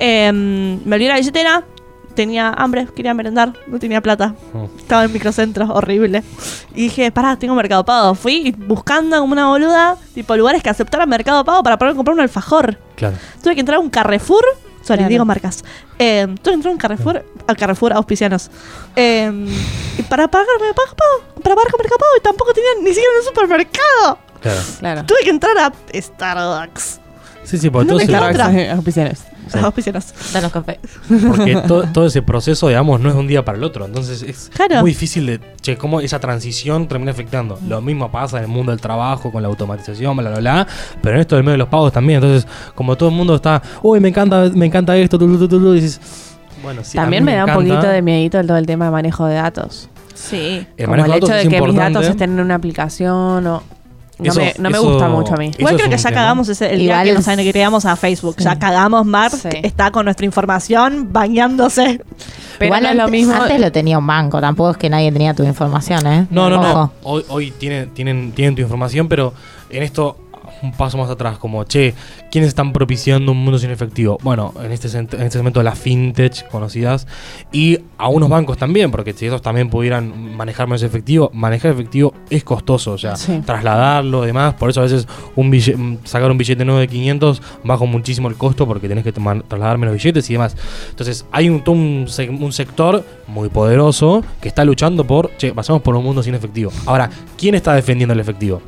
Eh, 0.00 0.32
me 0.32 0.96
olvidé 0.96 1.10
la 1.10 1.16
billetera, 1.18 1.62
tenía 2.14 2.50
hambre, 2.50 2.86
quería 2.94 3.12
merendar, 3.14 3.52
no 3.66 3.78
tenía 3.78 4.00
plata. 4.00 4.34
Mm. 4.52 4.78
Estaba 4.78 5.02
en 5.02 5.08
el 5.08 5.12
microcentro, 5.12 5.66
horrible. 5.72 6.22
Y 6.74 6.82
dije, 6.82 7.10
pará, 7.12 7.36
tengo 7.36 7.54
Mercado 7.54 7.84
Pago. 7.84 8.14
Fui 8.14 8.54
buscando 8.56 9.18
como 9.20 9.32
una 9.32 9.48
boluda, 9.48 9.96
tipo 10.14 10.36
lugares 10.36 10.62
que 10.62 10.70
aceptaran 10.70 11.08
Mercado 11.08 11.44
Pago 11.44 11.62
para 11.62 11.76
poder 11.78 11.94
comprar 11.94 12.14
un 12.14 12.20
alfajor. 12.20 12.78
Claro. 12.96 13.16
Tuve 13.42 13.54
que 13.54 13.60
entrar 13.60 13.76
a 13.76 13.80
un 13.80 13.90
Carrefour. 13.90 14.44
Sorry, 14.82 14.98
Claro. 14.98 15.08
digo 15.08 15.24
marcas. 15.24 15.64
Eh, 15.98 16.26
tuve 16.42 16.52
que 16.52 16.54
entrar 16.54 16.70
a 16.70 16.74
un 16.74 16.78
Carrefour, 16.78 17.24
al 17.46 17.56
Carrefour 17.56 17.92
auspicianos. 17.94 18.50
Eh, 18.96 19.32
y 19.98 20.02
para 20.02 20.28
pagarme, 20.28 20.74
para, 20.74 20.90
para 21.42 21.54
pagar 21.54 21.70
con 21.70 21.78
Mercado 21.78 21.98
Pago 21.98 22.12
y 22.18 22.22
tampoco 22.22 22.52
tenía 22.52 22.70
ni 22.82 22.88
siquiera 22.88 23.08
un 23.18 23.24
supermercado. 23.26 24.18
Claro. 24.42 24.60
Claro. 24.78 25.04
Tuve 25.06 25.18
que 25.24 25.30
entrar 25.30 25.56
a 25.58 25.72
Starbucks. 25.94 27.00
Sí, 27.44 27.58
sí, 27.58 27.70
porque, 27.70 27.86
No 27.92 27.98
todo, 27.98 28.06
Sí. 29.48 29.92
Danos 30.32 30.52
café. 30.52 30.80
porque 31.26 31.56
todo, 31.66 31.84
todo 31.92 32.06
ese 32.06 32.22
proceso, 32.22 32.68
digamos, 32.68 33.00
no 33.00 33.08
es 33.08 33.14
de 33.14 33.20
un 33.20 33.26
día 33.26 33.44
para 33.44 33.58
el 33.58 33.64
otro. 33.64 33.84
Entonces 33.84 34.22
es 34.22 34.50
Claro. 34.54 34.80
muy 34.80 34.90
difícil 34.90 35.26
de. 35.26 35.40
Che, 35.60 35.76
cómo 35.76 36.00
esa 36.00 36.18
transición 36.20 36.88
termina 36.88 37.10
afectando. 37.12 37.58
Lo 37.66 37.80
mismo 37.80 38.10
pasa 38.10 38.38
en 38.38 38.44
el 38.44 38.50
mundo 38.50 38.72
del 38.72 38.80
trabajo, 38.80 39.30
con 39.32 39.42
la 39.42 39.48
automatización, 39.48 40.16
bla, 40.16 40.30
bla, 40.30 40.40
bla. 40.40 40.66
Pero 41.02 41.16
en 41.16 41.20
esto 41.20 41.36
del 41.36 41.44
medio 41.44 41.52
de 41.54 41.58
los 41.58 41.68
pagos 41.68 41.92
también. 41.92 42.22
Entonces, 42.22 42.48
como 42.74 42.96
todo 42.96 43.08
el 43.08 43.14
mundo 43.14 43.34
está. 43.34 43.62
Uy, 43.82 44.00
me 44.00 44.08
encanta, 44.08 44.50
me 44.54 44.66
encanta 44.66 44.96
esto, 44.96 45.18
tu, 45.18 45.38
tu, 45.38 45.48
tu", 45.48 45.72
dices. 45.72 46.00
Bueno, 46.62 46.82
sí. 46.82 46.96
También 46.96 47.24
me, 47.24 47.34
da 47.34 47.44
un 47.44 47.52
poquito 47.52 47.86
de 47.86 48.00
miedito 48.02 48.40
el 48.40 48.46
todo 48.46 48.56
el 48.56 48.66
tema 48.66 48.86
de 48.86 48.90
manejo 48.90 49.26
de 49.26 49.34
datos. 49.34 49.88
Sí. 50.14 50.66
El 50.76 50.86
Como 50.86 51.04
el 51.04 51.12
hecho 51.12 51.32
de 51.32 51.48
que 51.48 51.60
mis 51.60 51.74
datos 51.74 52.06
estén 52.06 52.32
en 52.32 52.40
una 52.40 52.54
aplicación 52.54 53.46
o... 53.46 53.62
No, 54.18 54.30
Eso- 54.30 54.40
me, 54.40 54.54
no 54.58 54.70
me 54.70 54.78
eso- 54.78 54.88
gusta 54.90 55.08
mucho 55.08 55.34
a 55.34 55.36
mí. 55.36 55.50
Igual 55.58 55.74
creo 55.76 55.90
que 55.90 55.96
ya 55.96 56.08
tema. 56.08 56.20
cagamos 56.20 56.48
ese, 56.48 56.72
el 56.72 56.82
Igual 56.82 57.02
día 57.04 57.12
que 57.12 57.18
nos 57.18 57.26
agregamos 57.28 57.84
a 57.84 57.96
Facebook. 57.96 58.36
Ya 58.38 58.58
cagamos, 58.58 59.04
Mark 59.04 59.32
Sí. 59.34 59.48
está 59.64 59.90
con 59.90 60.04
nuestra 60.04 60.24
información 60.24 61.08
bañándose. 61.12 62.00
Pero 62.58 62.66
Igual 62.66 62.82
no 62.84 62.88
es 62.90 62.94
lo 62.96 63.02
antes, 63.04 63.20
mismo... 63.20 63.34
antes 63.34 63.60
lo 63.60 63.72
tenía 63.72 63.98
un 63.98 64.06
banco, 64.06 64.40
tampoco 64.40 64.70
es 64.70 64.76
que 64.76 64.88
nadie 64.88 65.10
tenía 65.10 65.34
tu 65.34 65.42
información, 65.42 66.06
¿eh? 66.06 66.26
No, 66.30 66.48
no, 66.48 66.62
no. 66.62 66.92
Hoy, 67.02 67.24
hoy 67.28 67.50
tienen, 67.50 67.90
tienen, 67.90 68.30
tienen 68.32 68.54
tu 68.54 68.62
información, 68.62 69.08
pero 69.08 69.34
en 69.70 69.82
esto 69.82 70.16
un 70.64 70.72
paso 70.72 70.98
más 70.98 71.10
atrás, 71.10 71.38
como, 71.38 71.64
che, 71.64 71.94
¿quiénes 72.30 72.48
están 72.48 72.72
propiciando 72.72 73.32
un 73.32 73.38
mundo 73.38 73.58
sin 73.58 73.70
efectivo? 73.70 74.18
Bueno, 74.22 74.52
en 74.62 74.72
este, 74.72 74.88
en 74.96 75.04
este 75.04 75.30
segmento 75.30 75.62
las 75.62 75.78
fintech 75.78 76.48
conocidas 76.48 77.06
y 77.52 77.78
a 77.98 78.08
unos 78.08 78.28
bancos 78.28 78.56
también, 78.56 78.90
porque 78.90 79.12
si 79.12 79.26
esos 79.26 79.42
también 79.42 79.68
pudieran 79.70 80.34
manejar 80.36 80.66
menos 80.66 80.82
efectivo, 80.82 81.30
manejar 81.34 81.72
efectivo 81.72 82.14
es 82.30 82.42
costoso, 82.44 82.92
o 82.92 82.98
sea, 82.98 83.16
Sí. 83.16 83.40
trasladarlo, 83.44 84.22
demás, 84.22 84.54
por 84.54 84.70
eso 84.70 84.80
a 84.80 84.84
veces 84.84 85.06
un 85.36 85.50
bille- 85.52 85.76
mm, 85.76 85.98
sacar 86.04 86.30
un 86.30 86.38
billete 86.38 86.64
nuevo 86.64 86.80
de 86.80 86.88
500 86.88 87.40
baja 87.62 87.84
muchísimo 87.84 88.28
el 88.28 88.34
costo 88.36 88.66
porque 88.66 88.88
tenés 88.88 89.04
que 89.04 89.12
trasladar 89.12 89.78
menos 89.78 89.94
billetes 89.94 90.28
y 90.30 90.32
demás. 90.34 90.56
Entonces, 90.90 91.26
hay 91.30 91.48
un, 91.48 91.62
un, 91.66 92.06
un 92.40 92.52
sector 92.52 93.04
muy 93.26 93.48
poderoso 93.48 94.22
que 94.40 94.48
está 94.48 94.64
luchando 94.64 95.04
por, 95.06 95.30
che, 95.36 95.52
pasamos 95.52 95.82
por 95.82 95.94
un 95.94 96.04
mundo 96.04 96.22
sin 96.22 96.34
efectivo. 96.34 96.72
Ahora, 96.86 97.10
¿quién 97.36 97.54
está 97.54 97.74
defendiendo 97.74 98.12
el 98.14 98.20
efectivo? 98.20 98.62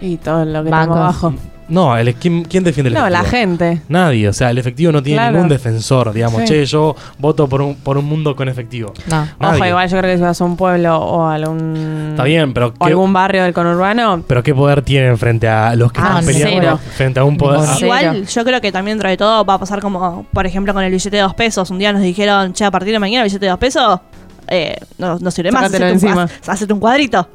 Y 0.00 0.16
todo 0.16 0.44
lo 0.44 0.62
que 0.64 0.70
Bancos. 0.70 0.94
tengo 0.94 1.04
abajo. 1.04 1.34
No, 1.68 1.94
el, 1.98 2.14
¿quién, 2.14 2.44
quién 2.44 2.64
defiende 2.64 2.88
el 2.88 2.94
No, 2.94 3.00
efectivo? 3.06 3.22
la 3.22 3.28
gente. 3.28 3.82
Nadie, 3.90 4.26
o 4.26 4.32
sea, 4.32 4.48
el 4.48 4.56
efectivo 4.56 4.90
no 4.90 5.02
tiene 5.02 5.18
Claro. 5.18 5.32
ningún 5.34 5.50
defensor, 5.50 6.14
digamos, 6.14 6.40
Sí. 6.40 6.46
che, 6.48 6.64
yo 6.64 6.96
voto 7.18 7.46
por 7.46 7.60
un, 7.60 7.74
por 7.74 7.98
un 7.98 8.06
mundo 8.06 8.34
con 8.34 8.48
efectivo. 8.48 8.94
No. 9.06 9.28
Nadie. 9.38 9.56
Ojo, 9.58 9.66
igual 9.66 9.86
yo 9.90 9.98
creo 9.98 10.10
que 10.12 10.16
si 10.16 10.22
vas 10.22 10.40
a 10.40 10.44
un 10.46 10.56
pueblo 10.56 10.96
o 10.98 11.26
a 11.26 11.34
algún. 11.34 12.06
Está 12.12 12.22
bien, 12.24 12.54
pero 12.54 12.68
O 12.68 12.72
¿qué, 12.72 12.86
algún 12.86 13.12
barrio 13.12 13.42
del 13.44 13.52
conurbano. 13.52 14.24
pero 14.26 14.42
¿qué 14.42 14.54
poder 14.54 14.80
tienen 14.80 15.18
frente 15.18 15.46
a 15.46 15.76
los 15.76 15.92
que 15.92 16.00
Ah, 16.00 16.20
están 16.20 16.24
peleando? 16.24 16.58
cero. 16.58 16.80
Frente 16.96 17.20
a 17.20 17.24
un 17.24 17.36
poder... 17.36 17.60
Ningún. 17.60 17.82
Igual, 17.84 18.26
yo 18.26 18.44
creo 18.44 18.60
que 18.62 18.72
también 18.72 18.96
dentro 18.96 19.10
de 19.10 19.18
todo 19.18 19.44
va 19.44 19.52
a 19.54 19.58
pasar 19.58 19.80
como, 19.82 20.24
por 20.32 20.46
ejemplo, 20.46 20.72
con 20.72 20.82
el 20.82 20.90
billete 20.90 21.16
de 21.16 21.22
dos 21.22 21.34
pesos. 21.34 21.68
Un 21.70 21.78
día 21.78 21.92
nos 21.92 22.00
dijeron, 22.00 22.54
che, 22.54 22.64
a 22.64 22.70
partir 22.70 22.94
de 22.94 22.98
mañana 22.98 23.24
el 23.24 23.28
billete 23.28 23.44
de 23.44 23.50
dos 23.50 23.58
pesos 23.58 24.00
eh, 24.50 24.74
no, 24.96 25.18
no 25.18 25.30
sirve 25.30 25.52
más. 25.52 25.64
Sácatelo 25.64 25.84
Hacete 25.84 26.06
un, 26.06 26.08
encima. 26.12 26.22
haz- 26.24 26.48
hacete 26.48 26.72
un 26.72 26.80
cuadrito. 26.80 27.28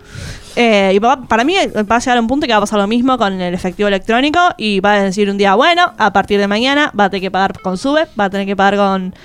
Eh, 0.56 0.92
y 0.94 1.00
va- 1.00 1.22
para 1.28 1.44
mí 1.44 1.56
va 1.56 1.96
a 1.96 2.00
llegar 2.00 2.20
un 2.20 2.28
punto 2.28 2.46
que 2.46 2.54
va 2.54 2.58
a 2.58 2.62
pasar 2.62 2.80
lo 2.80 2.88
mismo 2.88 3.18
con 3.18 3.34
el 3.42 3.54
efectivo 3.54 3.88
electrónico 3.88 4.40
y 4.58 4.80
va 4.82 4.94
a 4.94 5.04
decir 5.04 5.30
un 5.30 5.38
día, 5.38 5.56
bueno, 5.56 5.94
a 5.98 6.14
partir 6.14 6.40
de 6.40 6.48
mañana 6.48 6.92
va 6.98 7.06
a 7.06 7.10
tener 7.10 7.22
que 7.22 7.32
pagar 7.32 7.60
con 7.62 7.78
SUBE, 7.78 8.06
va 8.20 8.26
a 8.26 8.30
tener 8.30 8.46
que 8.46 8.56
pagar 8.56 8.78
con, 8.78 9.16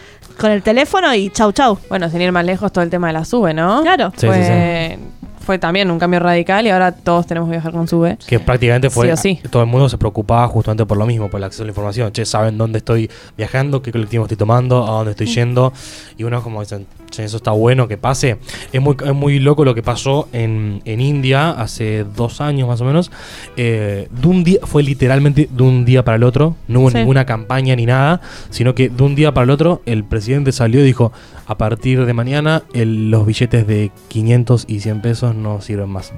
con 0.41 0.51
el 0.51 0.63
teléfono 0.63 1.15
y 1.15 1.31
chau 1.31 1.53
chau. 1.53 1.79
Bueno, 1.91 2.09
sin 2.09 2.21
ir 2.23 2.33
más 2.33 2.45
lejos, 2.45 2.73
todo 2.73 2.83
el 2.83 2.91
tema 2.91 3.09
de 3.09 3.13
la 3.13 3.25
SUBE, 3.25 3.53
¿no? 3.55 3.83
Claro. 3.83 4.13
Sí, 4.17 4.27
fue, 4.27 4.99
fue 5.45 5.59
también 5.59 5.91
un 5.91 5.99
cambio 5.99 6.21
radical 6.21 6.67
y 6.67 6.71
ahora 6.71 6.93
todos 6.93 7.27
tenemos 7.27 7.49
que 7.49 7.53
viajar 7.57 7.73
con 7.73 7.89
SUBE. 7.89 8.17
Que 8.27 8.39
prácticamente 8.41 8.89
fue. 8.91 9.07
Sí 9.07 9.13
o 9.13 9.17
sí. 9.17 9.41
Todo 9.51 9.63
el 9.63 9.69
mundo 9.69 9.89
se 9.89 9.99
preocupaba 9.99 10.47
justamente 10.49 10.87
por 10.87 10.97
lo 10.97 11.05
mismo, 11.07 11.29
por 11.29 11.41
el 11.41 11.45
acceso 11.45 11.63
a 11.63 11.67
la 11.67 11.71
información. 11.71 12.11
Che, 12.13 12.25
saben 12.25 12.57
dónde 12.57 12.79
estoy 12.79 13.11
viajando, 13.37 13.83
qué 13.83 13.93
colectivo 13.93 14.25
estoy 14.25 14.37
tomando, 14.39 14.87
a 14.87 14.91
dónde 14.93 15.11
estoy 15.13 15.27
yendo. 15.27 15.73
Y 16.17 16.25
uno, 16.25 16.43
como 16.43 16.61
dicen, 16.61 16.87
eso 17.17 17.37
está 17.39 17.51
bueno 17.53 17.89
que 17.89 17.97
pase. 17.97 18.39
Es 18.73 18.81
muy, 18.81 18.97
es 19.05 19.15
muy 19.15 19.39
loco 19.39 19.65
lo 19.65 19.75
que 19.75 19.83
pasó 19.83 20.29
en, 20.33 20.83
en 20.85 21.01
India 21.01 21.51
hace 21.51 22.05
dos 22.05 22.41
años 22.41 22.69
más 22.69 22.81
o 22.81 22.85
menos. 22.85 23.11
Eh, 23.57 24.09
de 24.11 24.29
un 24.29 24.45
día, 24.45 24.61
fue 24.65 24.83
literalmente 24.83 25.49
de 25.51 25.63
un 25.63 25.85
día 25.85 26.05
para 26.05 26.17
el 26.17 26.23
otro. 26.25 26.57
No 26.69 26.81
hubo 26.81 26.91
Sí. 26.91 26.99
ninguna 26.99 27.25
campaña 27.27 27.75
ni 27.77 27.87
nada, 27.87 28.21
sino 28.51 28.75
que 28.75 28.89
de 28.89 29.03
un 29.03 29.15
día 29.15 29.33
para 29.33 29.45
el 29.45 29.51
otro 29.51 29.83
el 29.87 30.05
presidente 30.05 30.53
salió 30.53 30.81
y 30.81 30.85
dijo: 30.85 31.13
A 31.47 31.57
partir 31.59 32.05
de 32.05 32.13
mañana, 32.13 32.63
el- 32.75 33.11
los 33.11 33.27
billetes 33.27 33.67
de 33.67 33.91
500 34.09 34.65
y 34.69 34.81
100 34.81 35.01
pesos 35.01 35.35
no 35.35 35.61
sirven 35.61 35.89
más. 35.89 36.13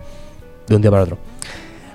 De 0.69 0.77
un 0.77 0.83
día 0.83 0.91
para 0.91 1.03
el 1.05 1.07
otro 1.13 1.19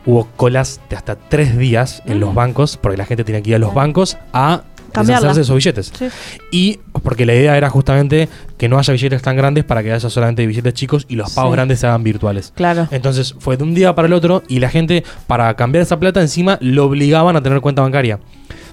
hubo 0.08 0.28
colas 0.36 0.82
de 0.88 0.96
hasta 0.96 1.16
tres 1.16 1.58
días 1.58 2.04
en 2.06 2.20
los 2.20 2.36
bancos, 2.36 2.78
porque 2.78 2.96
la 2.96 3.06
gente 3.06 3.24
tenía 3.24 3.42
que 3.42 3.50
ir 3.50 3.56
a 3.56 3.60
los 3.60 3.74
bancos 3.74 4.18
a 4.34 4.62
Cambiarla. 4.96 5.28
deshacerse 5.34 5.40
de 5.40 5.44
esos 5.44 5.56
billetes. 5.56 5.92
Sí. 5.98 6.08
Y 6.52 6.80
porque 7.04 7.26
la 7.26 7.34
idea 7.36 7.58
era 7.58 7.70
justamente 7.70 8.28
que 8.58 8.68
no 8.70 8.78
haya 8.80 8.92
billetes 8.94 9.22
tan 9.22 9.36
grandes 9.36 9.64
para 9.64 9.84
que 9.84 9.92
haya 9.94 10.10
solamente 10.10 10.46
billetes 10.48 10.74
chicos 10.74 11.06
y 11.10 11.16
los 11.16 11.32
pagos 11.34 11.52
Sí. 11.52 11.56
grandes 11.56 11.80
se 11.80 11.88
hagan 11.88 12.04
virtuales. 12.04 12.52
Claro. 12.56 12.88
Entonces 12.92 13.36
fue 13.40 13.58
de 13.58 13.64
un 13.64 13.74
día 13.76 13.94
para 13.96 14.08
el 14.08 14.14
otro 14.14 14.44
y 14.48 14.60
la 14.60 14.70
gente 14.70 15.04
para 15.28 15.54
cambiar 15.56 15.84
esa 15.84 16.00
plata 16.00 16.22
encima 16.22 16.58
lo 16.62 16.86
obligaban 16.86 17.36
a 17.36 17.44
tener 17.44 17.62
cuenta 17.62 17.82
bancaria. 17.82 18.20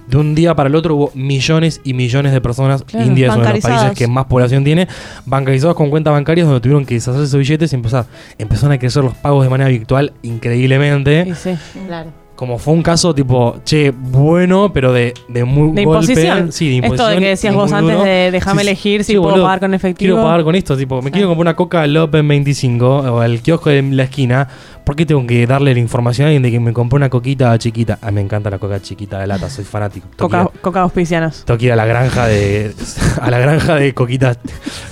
De 0.07 0.17
un 0.17 0.35
día 0.35 0.53
para 0.53 0.67
el 0.67 0.75
otro 0.75 0.95
hubo 0.95 1.11
millones 1.15 1.79
y 1.85 1.93
millones 1.93 2.33
de 2.33 2.41
personas, 2.41 2.83
Claro. 2.83 3.05
India 3.05 3.27
es 3.29 3.35
uno 3.37 3.45
de 3.45 3.53
los 3.53 3.61
países 3.61 3.91
que 3.97 4.05
más 4.07 4.25
población 4.25 4.65
tiene, 4.65 4.87
bancarizados 5.25 5.77
con 5.77 5.89
cuentas 5.89 6.11
bancarias 6.11 6.45
donde 6.45 6.59
tuvieron 6.59 6.85
que 6.85 6.95
deshacerse 6.95 7.25
esos 7.27 7.39
billetes 7.39 7.71
y 7.71 7.75
empezar. 7.77 8.05
Empezaron 8.37 8.73
a 8.73 8.79
crecer 8.79 9.01
los 9.01 9.13
pagos 9.15 9.45
de 9.45 9.49
manera 9.49 9.69
virtual 9.69 10.11
increíblemente. 10.21 11.25
Y 11.29 11.33
sí. 11.35 11.55
Claro. 11.87 12.11
Como 12.43 12.57
fue 12.59 12.73
un 12.73 12.83
caso 12.83 13.15
tipo, 13.15 13.55
che, 13.63 13.91
bueno, 13.95 14.73
pero 14.73 14.91
de, 14.91 15.13
de 15.29 15.45
muy 15.45 15.71
De 15.71 15.85
golpe. 15.85 16.11
imposición. 16.11 16.51
Sí, 16.51 16.67
de 16.67 16.75
imposición. 16.75 17.07
Esto 17.07 17.07
de 17.15 17.19
que 17.23 17.29
decías 17.29 17.55
vos 17.55 17.71
antes 17.71 17.93
duro. 17.95 18.03
de 18.05 18.31
déjame 18.31 18.63
Sí, 18.63 18.67
elegir 18.67 19.03
si 19.05 19.13
Sí, 19.13 19.17
puedo 19.17 19.29
boludo. 19.31 19.45
pagar 19.45 19.59
con 19.61 19.73
efectivo. 19.73 20.15
Quiero 20.15 20.23
pagar 20.27 20.43
con 20.43 20.55
esto, 20.55 20.75
tipo, 20.75 21.01
me 21.01 21.09
quiero 21.09 21.27
Ah. 21.27 21.29
comprar 21.29 21.43
una 21.53 21.55
coca 21.55 21.87
López 21.87 22.27
25 22.27 22.85
o 22.97 23.19
al 23.21 23.39
kiosco 23.41 23.69
de 23.69 23.81
la 23.81 24.03
esquina. 24.03 24.45
¿Por 24.83 24.97
qué 24.97 25.05
tengo 25.05 25.25
que 25.25 25.47
darle 25.47 25.73
la 25.73 25.79
información 25.79 26.25
a 26.25 26.27
alguien 26.31 26.43
de 26.43 26.51
que 26.51 26.59
me 26.59 26.73
compré 26.73 26.97
una 26.97 27.09
coquita 27.09 27.57
chiquita? 27.57 27.99
Ah, 28.01 28.11
me 28.11 28.19
encanta 28.19 28.49
la 28.49 28.59
coca 28.59 28.81
chiquita 28.81 29.19
de 29.21 29.27
lata, 29.27 29.49
soy 29.49 29.63
fanático. 29.63 30.07
Ir 30.11 30.17
Coca, 30.17 30.49
coca 30.59 30.81
auspicianos. 30.81 31.45
tengo 31.45 31.57
que 31.57 31.67
ir 31.67 31.71
a 31.71 31.77
la 31.77 31.85
granja 31.85 32.27
de. 32.27 32.73
a 33.21 33.31
la 33.31 33.39
granja 33.39 33.75
de 33.75 33.93
coquitas, 33.93 34.37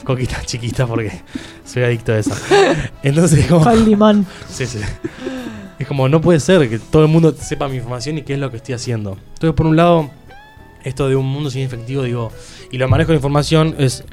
coquitas 0.05 0.45
chiquitas 0.45 0.87
porque 0.87 1.11
soy 1.65 1.83
adicto 1.83 2.13
a 2.13 2.19
eso. 2.19 2.31
Entonces, 3.03 3.45
como. 3.47 3.65
Con 3.65 3.83
limón. 3.83 4.25
Sí, 4.49 4.65
sí. 4.65 4.79
Es 5.81 5.87
como, 5.87 6.07
no 6.07 6.21
puede 6.21 6.39
ser 6.39 6.69
que 6.69 6.77
todo 6.77 7.01
el 7.01 7.07
mundo 7.07 7.33
sepa 7.35 7.67
mi 7.67 7.77
información 7.77 8.19
y 8.19 8.21
qué 8.21 8.33
es 8.33 8.39
lo 8.39 8.51
que 8.51 8.57
estoy 8.57 8.75
haciendo. 8.75 9.17
Entonces, 9.33 9.55
por 9.55 9.65
un 9.65 9.75
lado, 9.75 10.11
esto 10.83 11.09
de 11.09 11.15
un 11.15 11.25
mundo 11.25 11.49
sin 11.49 11.63
efectivo, 11.63 12.03
digo, 12.03 12.31
y 12.71 12.77
lo 12.77 12.87
manejo 12.87 13.09
de 13.09 13.15
información 13.15 13.73
es. 13.79 14.03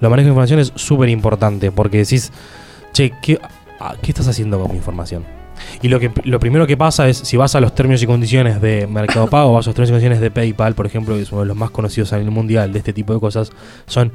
Lo 0.00 0.10
manejo 0.10 0.26
de 0.26 0.30
información 0.32 0.58
es 0.58 0.72
súper 0.74 1.08
importante 1.08 1.72
porque 1.72 1.96
decís, 1.96 2.30
che, 2.92 3.10
¿qué, 3.22 3.40
ah, 3.80 3.94
¿qué 4.02 4.10
estás 4.10 4.28
haciendo 4.28 4.60
con 4.60 4.70
mi 4.70 4.76
información? 4.76 5.24
Y 5.80 5.88
lo 5.88 5.98
que 5.98 6.10
lo 6.24 6.38
primero 6.38 6.66
que 6.66 6.76
pasa 6.76 7.08
es, 7.08 7.16
si 7.16 7.38
vas 7.38 7.54
a 7.54 7.60
los 7.60 7.74
términos 7.74 8.02
y 8.02 8.06
condiciones 8.06 8.60
de 8.60 8.86
Mercado 8.86 9.26
Pago, 9.30 9.54
vas 9.54 9.66
a 9.66 9.70
los 9.70 9.74
términos 9.74 9.90
y 9.90 9.92
condiciones 9.92 10.20
de 10.20 10.30
PayPal, 10.30 10.74
por 10.74 10.84
ejemplo, 10.84 11.14
que 11.14 11.22
es 11.22 11.32
uno 11.32 11.40
de 11.40 11.46
los 11.46 11.56
más 11.56 11.70
conocidos 11.70 12.12
a 12.12 12.18
nivel 12.18 12.32
mundial 12.32 12.70
de 12.70 12.80
este 12.80 12.92
tipo 12.92 13.14
de 13.14 13.20
cosas, 13.20 13.50
son 13.86 14.12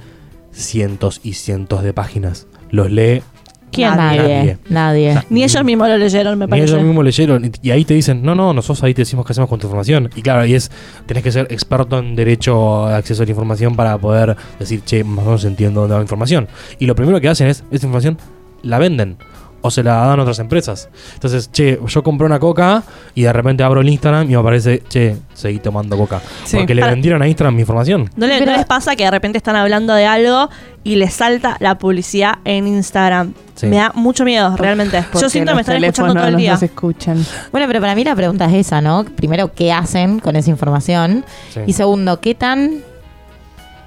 cientos 0.51 1.21
y 1.23 1.33
cientos 1.33 1.81
de 1.81 1.91
páginas. 1.91 2.45
Los 2.69 2.91
lee 2.91 3.23
¿Quién? 3.71 3.95
Nadie. 3.95 4.57
Nadie. 4.69 5.13
Nadie. 5.13 5.23
Ni 5.29 5.43
ellos 5.43 5.63
mismos 5.63 5.87
lo 5.89 5.97
leyeron, 5.97 6.37
me 6.37 6.45
ni 6.45 6.49
parece. 6.49 6.73
ellos 6.73 6.83
mismos 6.83 7.03
leyeron. 7.05 7.51
Y- 7.61 7.69
ahí 7.71 7.85
te 7.85 7.93
dicen, 7.93 8.21
no, 8.23 8.35
no, 8.35 8.53
nosotros 8.53 8.83
ahí 8.83 8.93
te 8.93 9.01
decimos 9.03 9.25
qué 9.25 9.31
hacemos 9.33 9.49
con 9.49 9.59
tu 9.59 9.67
información. 9.67 10.09
Y 10.15 10.21
claro, 10.21 10.41
ahí 10.41 10.55
es, 10.55 10.71
tenés 11.05 11.23
que 11.23 11.31
ser 11.31 11.47
experto 11.51 11.99
en 11.99 12.15
derecho 12.15 12.85
de 12.87 12.95
acceso 12.95 13.23
a 13.23 13.25
la 13.25 13.31
información 13.31 13.75
para 13.75 13.97
poder 13.97 14.35
decir, 14.59 14.81
che, 14.83 15.03
más 15.03 15.23
o 15.23 15.27
menos 15.29 15.45
entiendo 15.45 15.81
dónde 15.81 15.93
va 15.93 15.99
la 15.99 16.03
información. 16.05 16.47
Y 16.79 16.85
lo 16.85 16.95
primero 16.95 17.19
que 17.21 17.29
hacen 17.29 17.47
es, 17.47 17.63
esa 17.71 17.85
información 17.85 18.17
la 18.63 18.79
venden. 18.79 19.17
O 19.61 19.69
se 19.71 19.83
la 19.83 19.95
dan 20.05 20.19
a 20.19 20.21
otras 20.21 20.39
empresas. 20.39 20.89
Entonces, 21.15 21.51
che, 21.51 21.79
yo 21.85 22.03
compré 22.03 22.25
una 22.25 22.39
coca 22.39 22.83
y 23.13 23.23
de 23.23 23.33
repente 23.33 23.61
abro 23.63 23.81
el 23.81 23.89
Instagram 23.89 24.23
y 24.29 24.33
me 24.33 24.39
aparece, 24.39 24.81
che, 24.87 25.17
seguí 25.33 25.59
tomando 25.59 25.97
coca. 25.97 26.21
Sí. 26.45 26.57
Porque 26.57 26.73
le 26.73 26.81
Para- 26.81 26.93
vendieron 26.93 27.21
a 27.21 27.27
Instagram 27.27 27.55
mi 27.55 27.61
información. 27.61 28.09
¿No, 28.15 28.25
le- 28.27 28.39
Pero- 28.39 28.51
no 28.51 28.57
les 28.57 28.65
pasa 28.65 28.95
que 28.95 29.03
de 29.03 29.11
repente 29.11 29.37
están 29.37 29.55
hablando 29.57 29.93
de 29.93 30.05
algo 30.05 30.49
y 30.83 30.95
les 30.95 31.13
salta 31.13 31.57
la 31.59 31.77
publicidad 31.77 32.35
en 32.45 32.67
Instagram? 32.67 33.33
Sí. 33.55 33.67
Me 33.67 33.75
da 33.77 33.91
mucho 33.95 34.23
miedo, 34.23 34.55
realmente. 34.55 35.01
Porque 35.11 35.19
Yo 35.25 35.29
siento 35.29 35.51
que 35.51 35.55
me 35.55 35.61
los 35.63 35.67
están 35.69 35.83
escuchando 35.83 36.13
teléfonos 36.13 36.15
todo 36.15 36.27
el 36.29 36.37
día. 36.37 36.51
nos 36.53 36.63
escuchan. 36.63 37.25
Bueno, 37.51 37.67
pero 37.67 37.81
para 37.81 37.95
mí 37.95 38.03
la 38.05 38.15
pregunta 38.15 38.45
es 38.45 38.53
esa, 38.67 38.79
¿no? 38.79 39.03
Primero, 39.03 39.51
¿qué 39.53 39.73
hacen 39.73 40.19
con 40.19 40.37
esa 40.37 40.49
información? 40.49 41.25
Sí. 41.53 41.59
Y 41.67 41.73
segundo, 41.73 42.21
¿qué 42.21 42.33
tan 42.35 42.75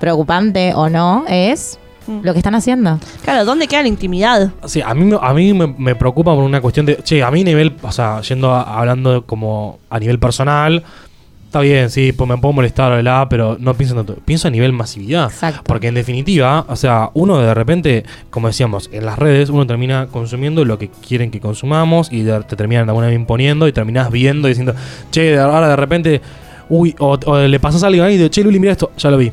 preocupante 0.00 0.72
o 0.74 0.88
no 0.88 1.24
es. 1.28 1.78
Lo 2.06 2.32
que 2.32 2.38
están 2.38 2.54
haciendo? 2.54 2.98
Claro, 3.24 3.44
¿dónde 3.44 3.66
queda 3.68 3.82
la 3.82 3.88
intimidad? 3.88 4.50
Sí, 4.66 4.80
a 4.82 4.94
mí, 4.94 5.04
me- 5.04 5.18
a 5.20 5.32
mí 5.34 5.52
me, 5.54 5.66
me 5.66 5.94
preocupa 5.94 6.34
por 6.34 6.44
una 6.44 6.60
cuestión 6.60 6.86
de. 6.86 6.96
Che, 7.02 7.22
a 7.22 7.30
mí 7.30 7.44
nivel. 7.44 7.74
O 7.82 7.92
sea, 7.92 8.20
yendo 8.22 8.50
a- 8.52 8.78
hablando 8.78 9.12
de 9.12 9.22
como 9.22 9.78
a 9.90 9.98
nivel 9.98 10.18
personal. 10.18 10.82
Está 11.46 11.60
bien, 11.60 11.90
sí, 11.90 12.12
pues 12.12 12.26
me 12.30 12.38
puedo 12.38 12.54
molestar, 12.54 12.90
¿verdad? 12.92 13.26
Pero 13.28 13.58
no 13.60 13.74
pienso 13.74 13.94
tanto. 13.94 14.14
Pienso 14.24 14.48
a 14.48 14.50
nivel 14.50 14.72
masividad. 14.72 15.26
Exacto. 15.26 15.60
Porque 15.66 15.88
en 15.88 15.94
definitiva, 15.94 16.64
o 16.66 16.76
sea, 16.76 17.10
uno 17.12 17.36
de 17.40 17.52
repente, 17.52 18.04
como 18.30 18.46
decíamos, 18.46 18.88
en 18.90 19.04
las 19.04 19.18
redes 19.18 19.50
uno 19.50 19.66
termina 19.66 20.06
consumiendo 20.06 20.64
lo 20.64 20.78
que 20.78 20.88
quieren 20.88 21.30
que 21.30 21.40
consumamos 21.40 22.10
y 22.10 22.22
de- 22.22 22.40
te 22.44 22.56
terminan 22.56 22.86
de 22.86 22.92
alguna 22.92 23.08
vez 23.08 23.16
imponiendo 23.16 23.68
y 23.68 23.72
terminás 23.72 24.10
viendo 24.10 24.48
y 24.48 24.52
diciendo, 24.52 24.74
che, 25.10 25.20
de- 25.32 25.38
ahora 25.40 25.68
de 25.68 25.76
repente, 25.76 26.22
uy, 26.70 26.94
o, 26.98 27.18
o 27.26 27.38
le 27.40 27.60
pasas 27.60 27.82
algo 27.82 28.02
ahí 28.02 28.14
y 28.14 28.16
de, 28.16 28.30
che, 28.30 28.42
Luli, 28.42 28.58
mira 28.58 28.72
esto, 28.72 28.90
ya 28.96 29.10
lo 29.10 29.18
vi. 29.18 29.30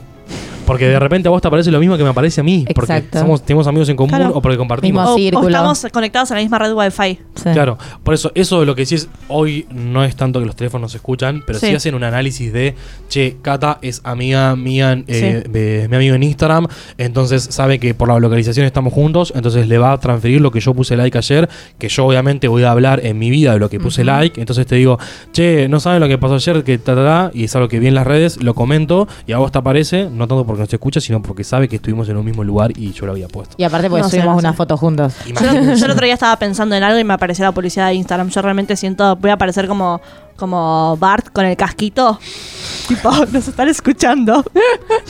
Porque 0.70 0.88
de 0.88 1.00
repente 1.00 1.28
a 1.28 1.32
vos 1.32 1.42
te 1.42 1.48
aparece 1.48 1.72
lo 1.72 1.80
mismo 1.80 1.98
que 1.98 2.04
me 2.04 2.10
aparece 2.10 2.42
a 2.42 2.44
mí. 2.44 2.64
Porque 2.76 2.94
Exacto. 2.94 3.18
somos, 3.20 3.42
tenemos 3.44 3.66
amigos 3.66 3.90
en 3.90 3.96
común 3.96 4.10
Claro. 4.16 4.34
o 4.36 4.42
porque 4.42 4.56
compartimos. 4.56 5.16
Mismo 5.18 5.40
O, 5.40 5.44
o 5.44 5.48
estamos 5.48 5.88
conectados 5.92 6.30
a 6.30 6.36
la 6.36 6.42
misma 6.42 6.60
red 6.60 6.74
Wi-Fi. 6.74 7.20
Sí. 7.34 7.50
Claro, 7.54 7.78
por 8.04 8.14
eso, 8.14 8.32
eso 8.36 8.60
de 8.60 8.68
lo 8.68 8.76
que 8.76 8.84
decís 8.84 9.10
hoy 9.30 9.66
no 9.72 10.04
es 10.04 10.16
tanto 10.16 10.40
que 10.40 10.46
los 10.46 10.56
teléfonos 10.56 10.92
se 10.92 10.98
escuchan, 10.98 11.42
pero 11.48 11.58
sí, 11.58 11.66
Sí. 11.70 11.76
hacen 11.76 11.96
un 11.96 12.04
análisis 12.04 12.54
de, 12.54 12.76
che, 13.08 13.38
Cata 13.42 13.80
es 13.82 14.02
amiga 14.04 14.56
mía, 14.56 15.02
eh, 15.08 15.42
Sí. 15.46 15.50
de- 15.52 15.88
mi 15.90 15.96
amigo 15.96 16.14
en 16.14 16.22
Instagram, 16.22 16.68
entonces 17.00 17.48
sabe 17.50 17.80
que 17.80 17.94
por 17.96 18.08
la 18.10 18.20
localización 18.20 18.66
estamos 18.68 18.94
juntos, 18.94 19.34
entonces 19.36 19.68
le 19.68 19.78
va 19.80 19.94
a 19.94 20.00
transferir 20.00 20.40
lo 20.40 20.52
que 20.52 20.60
yo 20.60 20.76
puse 20.76 20.96
like 20.96 21.18
ayer, 21.18 21.50
que 21.80 21.90
yo 21.90 22.06
obviamente 22.06 22.48
voy 22.48 22.64
a 22.64 22.72
hablar 22.72 23.04
en 23.04 23.18
mi 23.18 23.32
vida 23.32 23.54
de 23.54 23.60
lo 23.60 23.70
que 23.70 23.80
puse 23.80 24.04
like, 24.04 24.40
entonces 24.40 24.68
te 24.68 24.76
digo, 24.76 25.00
che, 25.32 25.68
no 25.68 25.80
saben 25.80 26.00
lo 26.00 26.08
que 26.08 26.18
pasó 26.20 26.36
ayer, 26.36 26.64
que 26.64 26.78
ta, 26.78 26.94
ta, 26.94 27.04
ta, 27.04 27.32
y 27.34 27.46
es 27.46 27.56
algo 27.56 27.68
que 27.68 27.80
vi 27.80 27.88
en 27.88 27.96
las 27.96 28.06
redes, 28.06 28.42
lo 28.44 28.54
comento, 28.54 29.08
y 29.26 29.32
a 29.32 29.40
vos 29.40 29.52
te 29.52 29.58
aparece, 29.58 30.04
no 30.12 30.28
tanto 30.28 30.46
porque 30.46 30.59
porque 30.60 30.72
nos 30.72 30.74
escucha, 30.74 31.00
sino 31.02 31.22
porque 31.22 31.44
sabe 31.44 31.68
que 31.68 31.78
estuvimos 31.78 32.08
en 32.10 32.18
un 32.18 32.26
mismo 32.26 32.44
lugar 32.44 32.72
y 32.78 32.92
yo 32.92 33.06
lo 33.06 33.14
había 33.14 33.28
puesto. 33.28 33.56
Y 33.58 33.64
aparte 33.64 33.90
porque 33.90 34.04
No 34.04 34.10
subimos 34.10 34.34
no 34.34 34.38
una 34.40 34.52
sé. 34.52 34.58
foto 34.58 34.78
juntos. 34.78 35.14
Yo, 35.28 35.34
yo 35.76 35.86
el 35.86 35.92
otro 35.92 36.06
día 36.06 36.14
estaba 36.14 36.36
pensando 36.38 36.76
en 36.76 36.84
algo 36.84 37.00
y 37.00 37.04
me 37.04 37.14
apareció 37.14 37.46
la 37.46 37.52
publicidad 37.52 37.88
de 37.88 37.94
Instagram. 37.96 38.30
Yo 38.30 38.42
realmente 38.42 38.76
siento, 38.76 39.16
voy 39.16 39.32
a 39.32 39.34
aparecer 39.34 39.68
como, 39.68 40.02
como 40.36 40.98
Bart 40.98 41.30
con 41.32 41.46
el 41.46 41.56
casquito. 41.56 42.20
Tipo, 42.88 43.12
nos 43.32 43.48
están 43.48 43.68
escuchando. 43.70 44.44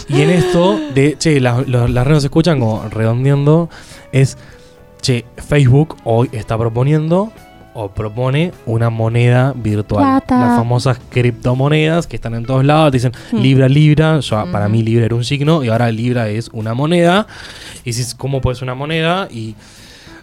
Y 0.08 0.22
en 0.22 0.29
esto 0.29 0.79
de, 0.94 1.15
che, 1.18 1.39
la- 1.39 1.63
la- 1.65 1.88
las 1.88 2.06
redes 2.06 2.24
se 2.24 2.27
escuchan 2.27 2.60
como 2.60 2.84
redondeando, 2.89 3.70
es, 4.12 4.38
che, 5.01 5.25
Facebook 5.38 5.96
hoy 6.03 6.29
está 6.34 6.58
proponiendo 6.58 7.32
o 7.73 7.89
propone 7.89 8.51
una 8.65 8.89
moneda 8.89 9.53
virtual. 9.55 10.03
Plata. 10.03 10.39
Las 10.39 10.57
famosas 10.57 10.99
criptomonedas 11.09 12.07
que 12.07 12.15
están 12.15 12.35
en 12.35 12.45
todos 12.45 12.65
lados, 12.65 12.91
te 12.91 12.97
dicen 12.97 13.11
Hmm. 13.31 13.38
Libra, 13.38 13.69
Libra, 13.69 14.19
yo, 14.19 14.51
para 14.51 14.67
mí 14.69 14.81
Libra 14.81 15.05
era 15.05 15.15
un 15.15 15.23
signo 15.23 15.63
y 15.63 15.69
ahora 15.69 15.91
Libra 15.91 16.29
es 16.29 16.49
una 16.53 16.73
moneda. 16.73 17.27
Y 17.83 17.89
dices, 17.91 18.15
¿cómo 18.15 18.41
puede 18.41 18.55
ser 18.55 18.63
una 18.63 18.75
moneda? 18.75 19.27
Y 19.31 19.55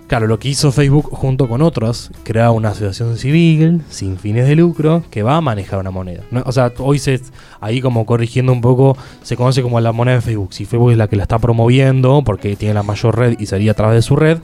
Claro, 0.06 0.28
lo 0.28 0.38
que 0.38 0.48
hizo 0.48 0.70
Facebook 0.70 1.08
junto 1.10 1.48
con 1.48 1.62
otros, 1.62 2.12
crear 2.22 2.50
una 2.50 2.68
asociación 2.68 3.16
civil 3.18 3.82
sin 3.90 4.16
fines 4.18 4.46
de 4.46 4.54
lucro 4.54 5.02
que 5.10 5.24
va 5.24 5.36
a 5.36 5.40
manejar 5.40 5.80
una 5.80 5.90
moneda. 5.90 6.22
No, 6.30 6.44
o 6.46 6.52
sea, 6.52 6.72
hoy 6.78 7.00
se, 7.00 7.20
ahí 7.60 7.80
como 7.80 8.06
corrigiendo 8.06 8.52
un 8.52 8.60
poco, 8.60 8.96
se 9.24 9.36
conoce 9.36 9.62
como 9.62 9.80
la 9.80 9.90
moneda 9.90 10.14
de 10.16 10.20
Facebook. 10.20 10.54
Si 10.54 10.64
Facebook 10.64 10.92
es 10.92 10.96
la 10.96 11.08
que 11.08 11.16
la 11.16 11.22
está 11.24 11.40
promoviendo, 11.40 12.22
porque 12.24 12.54
tiene 12.54 12.74
la 12.74 12.84
mayor 12.84 13.18
red 13.18 13.36
y 13.40 13.46
sería 13.46 13.72
a 13.72 13.74
través 13.74 13.96
de 13.96 14.02
su 14.02 14.14
red, 14.14 14.38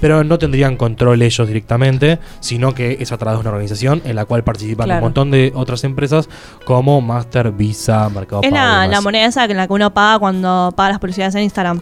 pero 0.00 0.22
no 0.22 0.38
tendrían 0.38 0.76
control 0.76 1.20
ellos 1.20 1.48
directamente, 1.48 2.20
sino 2.38 2.72
que 2.72 2.98
es 3.00 3.10
a 3.10 3.18
través 3.18 3.38
de 3.38 3.40
una 3.40 3.50
organización 3.50 4.00
en 4.04 4.14
la 4.14 4.24
cual 4.24 4.44
participan 4.44 4.84
Claro. 4.86 4.98
un 5.00 5.04
montón 5.06 5.32
de 5.32 5.50
otras 5.56 5.82
empresas 5.82 6.28
como 6.64 7.00
Master, 7.00 7.50
Visa, 7.50 8.08
Mercado 8.08 8.42
Es 8.42 8.50
Pago. 8.52 8.56
y 8.56 8.58
la, 8.60 8.86
la 8.86 9.00
moneda 9.00 9.26
esa 9.26 9.44
en 9.46 9.56
la 9.56 9.66
que 9.66 9.72
uno 9.72 9.92
paga 9.92 10.20
cuando 10.20 10.72
paga 10.76 10.90
las 10.90 10.98
publicidades 11.00 11.34
en 11.34 11.42
Instagram. 11.42 11.80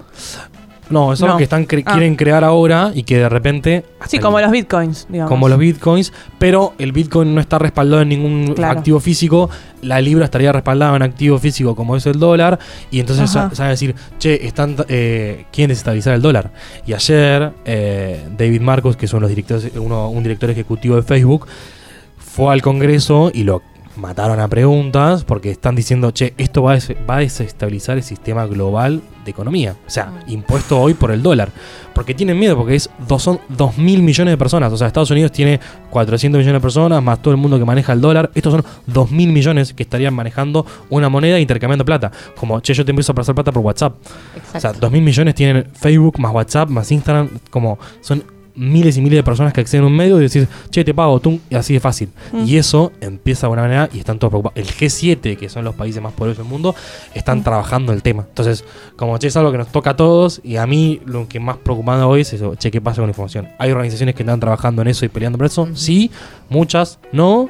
No, 0.89 1.13
eso 1.13 1.25
es 1.25 1.29
No. 1.29 1.35
lo 1.35 1.39
que 1.39 1.45
están 1.45 1.67
cre- 1.67 1.83
Ah. 1.85 1.93
quieren 1.93 2.15
crear 2.15 2.45
ahora 2.45 2.93
y 2.95 3.03
que 3.03 3.19
de 3.19 3.29
repente... 3.29 3.85
Sí, 4.07 4.19
como 4.21 4.39
el- 4.39 4.45
los 4.45 4.53
bitcoins, 4.53 5.07
digamos. 5.09 5.29
como 5.31 5.49
los 5.49 5.59
bitcoins, 5.59 6.13
pero 6.39 6.75
el 6.79 6.93
bitcoin 6.93 7.35
no 7.35 7.41
está 7.41 7.59
respaldado 7.59 8.03
en 8.03 8.09
ningún 8.09 8.55
Claro. 8.55 8.79
activo 8.79 9.01
físico, 9.01 9.51
la 9.83 10.01
libra 10.01 10.25
estaría 10.27 10.53
respaldada 10.53 10.95
en 10.95 11.03
activo 11.03 11.39
físico 11.39 11.75
como 11.75 11.97
es 11.97 12.07
el 12.07 12.19
dólar, 12.21 12.59
y 12.91 13.01
entonces 13.01 13.29
saben 13.31 13.51
decir, 13.71 13.95
che, 14.19 14.47
están, 14.47 14.77
eh, 14.89 15.47
quieren 15.53 15.71
desestabilizar 15.71 16.15
el 16.15 16.23
dólar. 16.23 16.53
Y 16.87 16.93
ayer 16.93 17.53
eh, 17.65 18.25
David 18.39 18.61
Marcos, 18.61 18.97
que 18.97 19.09
son 19.09 19.21
los 19.23 19.29
directores, 19.31 19.73
uno, 19.77 20.09
un 20.09 20.23
director 20.23 20.51
ejecutivo 20.51 20.95
de 20.97 21.03
Facebook, 21.03 21.47
fue 22.17 22.53
al 22.53 22.63
Congreso 22.63 23.31
y 23.35 23.43
lo 23.45 23.63
mataron 23.97 24.41
a 24.41 24.49
preguntas 24.49 25.25
porque 25.25 25.51
están 25.51 25.75
diciendo, 25.75 26.11
che, 26.13 26.35
esto 26.39 26.63
va 26.63 26.73
a, 26.73 26.75
des- 26.75 26.95
va 27.09 27.17
a 27.17 27.21
desestabilizar 27.21 27.97
el 27.97 28.03
sistema 28.03 28.47
global 28.47 29.01
de 29.25 29.31
economía. 29.31 29.75
O 29.87 29.91
sea, 29.91 30.13
impuesto 30.29 30.79
hoy 30.81 30.95
por 30.95 31.11
el 31.11 31.23
dólar. 31.23 31.51
Porque 31.95 32.15
tienen 32.15 32.39
miedo, 32.39 32.57
porque 32.57 32.75
es 32.75 32.91
dos, 33.09 33.23
son 33.23 33.41
2 33.49 33.79
mil 33.79 34.03
millones 34.03 34.33
de 34.33 34.37
personas. 34.39 34.71
O 34.73 34.77
sea, 34.77 34.87
Estados 34.87 35.11
Unidos 35.11 35.33
tiene 35.33 35.59
400 35.91 36.39
millones 36.39 36.61
de 36.61 36.63
personas, 36.63 37.03
más 37.03 37.21
todo 37.23 37.33
el 37.33 37.39
mundo 37.41 37.59
que 37.59 37.65
maneja 37.65 37.93
el 37.95 38.01
dólar. 38.03 38.31
Estos 38.35 38.53
son 38.53 38.65
2 38.87 39.11
mil 39.11 39.33
millones 39.33 39.73
que 39.73 39.83
estarían 39.83 40.13
manejando 40.15 40.67
una 40.91 41.09
moneda 41.09 41.39
e 41.39 41.41
intercambiando 41.41 41.85
plata. 41.87 42.13
Como, 42.37 42.61
che, 42.61 42.75
yo 42.75 42.85
te 42.85 42.91
empiezo 42.91 43.13
a 43.13 43.15
pasar 43.15 43.35
plata 43.35 43.51
por 43.51 43.63
WhatsApp. 43.63 43.95
O 44.55 44.61
sea, 44.61 44.73
2 44.75 44.93
mil 44.93 45.03
millones 45.03 45.35
tienen 45.35 45.67
Facebook, 45.73 46.19
más 46.21 46.33
WhatsApp, 46.33 46.69
más 46.69 46.93
Instagram. 46.93 47.31
Como 47.51 47.79
son 48.03 48.23
miles 48.57 48.97
y 48.97 49.01
miles 49.03 49.19
de 49.19 49.23
personas 49.23 49.53
que 49.53 49.61
acceden 49.61 49.85
a 49.85 49.87
un 49.87 49.95
medio 49.97 50.19
y 50.19 50.23
decís, 50.23 50.49
che, 50.71 50.85
te 50.85 50.95
pago 50.95 51.21
tú, 51.21 51.39
y 51.51 51.55
así 51.55 51.75
de 51.75 51.81
fácil. 51.81 52.09
Mm. 52.33 52.45
Y 52.47 52.57
eso 52.57 52.91
empieza 53.01 53.43
de 53.43 53.49
buena 53.49 53.63
manera 53.63 53.89
y 53.93 53.99
están 53.99 54.19
todos 54.19 54.31
preocupados. 54.31 54.57
El 54.59 54.67
G7, 54.67 55.37
que 55.37 55.49
son 55.49 55.65
los 55.65 55.75
países 55.75 56.03
más 56.03 56.13
poderosos 56.15 56.45
del 56.45 56.51
mundo, 56.51 56.75
están 57.15 57.41
Mm. 57.41 57.43
trabajando 57.45 57.93
el 57.93 58.03
tema. 58.03 58.25
Entonces, 58.29 58.65
como 58.97 59.17
che, 59.19 59.29
es 59.29 59.37
algo 59.37 59.53
que 59.53 59.59
nos 59.59 59.69
toca 59.69 59.91
a 59.91 59.97
todos 59.97 60.41
y 60.43 60.57
a 60.57 60.67
mí 60.67 61.01
lo 61.07 61.29
que 61.29 61.39
más 61.41 61.57
preocupado 61.59 62.09
hoy 62.09 62.23
es 62.23 62.33
eso, 62.33 62.55
che, 62.57 62.71
¿qué 62.71 62.81
pasa 62.81 62.97
con 62.97 63.07
la 63.07 63.11
información? 63.11 63.49
¿Hay 63.59 63.71
organizaciones 63.71 64.15
que 64.15 64.23
están 64.23 64.41
trabajando 64.41 64.83
en 64.83 64.89
eso 64.89 65.05
y 65.05 65.09
peleando 65.09 65.37
por 65.39 65.47
eso? 65.47 65.69
Sí, 65.75 66.11
muchas, 66.49 66.99
no. 67.13 67.49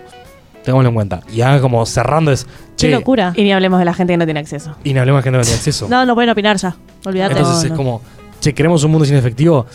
Tengámoslo 0.65 0.89
en 0.89 0.95
cuenta. 0.97 1.21
Y 1.33 1.37
ya 1.37 1.61
como 1.61 1.87
cerrando 1.87 2.33
es, 2.33 2.45
Qué 2.45 2.89
che, 2.89 2.91
locura. 2.91 3.33
Y 3.37 3.45
ni 3.45 3.53
hablemos 3.53 3.79
de 3.79 3.85
la 3.85 3.95
gente 3.95 4.13
que 4.13 4.17
no 4.17 4.25
tiene 4.25 4.41
acceso. 4.41 4.75
y 4.83 4.93
no 4.95 5.01
hablemos 5.01 5.21
de 5.21 5.23
gente 5.31 5.37
que 5.37 5.39
no 5.39 5.45
tiene 5.45 5.57
acceso. 5.61 5.89
No, 5.89 6.05
no 6.05 6.15
pueden 6.17 6.31
opinar 6.31 6.57
ya. 6.57 6.75
Olvídate. 7.05 7.35
Entonces 7.39 7.57
No, 7.59 7.65
es 7.67 7.71
no. 7.71 7.77
como, 7.77 8.03
che, 8.41 8.53
queremos 8.53 8.83
un 8.83 8.91
mundo 8.91 9.05
sin 9.05 9.15
efectivo, 9.15 9.67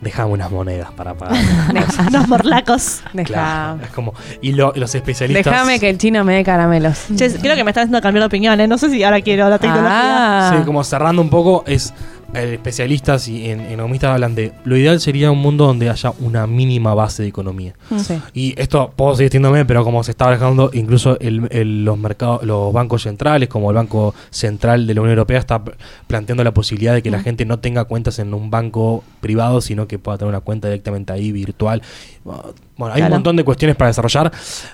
dejame 0.00 0.32
unas 0.32 0.50
monedas 0.50 0.90
para 0.92 1.14
pagar. 1.14 1.36
Los 2.12 2.28
morlacos. 2.28 3.00
Claro, 3.24 3.80
es 3.82 3.90
como, 3.90 4.12
y, 4.40 4.52
lo- 4.52 4.72
los 4.76 4.94
especialistas. 4.94 5.44
Déjame 5.44 5.80
que 5.80 5.88
el 5.88 5.98
chino 5.98 6.22
me 6.24 6.34
dé 6.34 6.44
caramelos. 6.44 7.06
Che, 7.16 7.32
creo 7.34 7.56
que 7.56 7.64
me 7.64 7.70
están 7.70 7.84
haciendo 7.84 8.00
cambiar 8.00 8.22
de 8.22 8.26
opinión, 8.26 8.60
¿eh? 8.60 8.68
No 8.68 8.78
sé 8.78 8.90
si 8.90 9.02
ahora 9.02 9.20
quiero 9.20 9.48
la 9.48 9.58
tecnología. 9.58 10.48
Ah. 10.48 10.54
Sí, 10.58 10.64
como 10.64 10.84
cerrando 10.84 11.22
un 11.22 11.30
poco, 11.30 11.64
es 11.66 11.92
especialistas 12.34 13.28
y 13.28 13.50
en, 13.50 13.60
economistas 13.60 14.10
hablan 14.12 14.34
de 14.34 14.52
lo 14.64 14.76
ideal 14.76 15.00
sería 15.00 15.30
un 15.30 15.38
mundo 15.38 15.66
donde 15.66 15.88
haya 15.88 16.12
una 16.20 16.46
mínima 16.46 16.92
base 16.94 17.22
de 17.22 17.28
economía. 17.28 17.74
Sí. 17.98 18.18
Y 18.34 18.60
esto 18.60 18.92
puedo 18.94 19.12
seguir 19.14 19.26
extendiéndome, 19.26 19.64
pero 19.64 19.84
como 19.84 20.02
se 20.02 20.10
está 20.10 20.26
manejando, 20.26 20.70
incluso 20.72 21.18
el- 21.20 21.48
el- 21.50 21.84
los 21.84 21.98
mercados, 21.98 22.42
los 22.44 22.72
bancos 22.72 23.02
centrales, 23.02 23.48
como 23.48 23.70
el 23.70 23.76
Banco 23.76 24.14
Central 24.30 24.86
de 24.86 24.94
la 24.94 25.00
Unión 25.00 25.12
Europea, 25.18 25.38
está 25.38 25.62
planteando 26.06 26.44
la 26.44 26.52
posibilidad 26.52 26.94
de 26.94 27.02
que 27.02 27.10
la 27.10 27.20
gente 27.20 27.44
no 27.46 27.58
tenga 27.58 27.84
cuentas 27.84 28.18
en 28.18 28.34
un 28.34 28.50
banco 28.50 29.02
privado, 29.20 29.60
sino 29.60 29.86
que 29.88 29.98
pueda 29.98 30.18
tener 30.18 30.28
una 30.30 30.40
cuenta 30.40 30.68
directamente 30.68 31.12
ahí 31.12 31.32
virtual. 31.32 31.80
Bueno, 32.24 32.94
hay 32.94 33.00
Claro. 33.00 33.06
un 33.06 33.10
montón 33.18 33.36
de 33.36 33.44
cuestiones 33.44 33.76
para 33.76 33.88
desarrollar, 33.88 34.32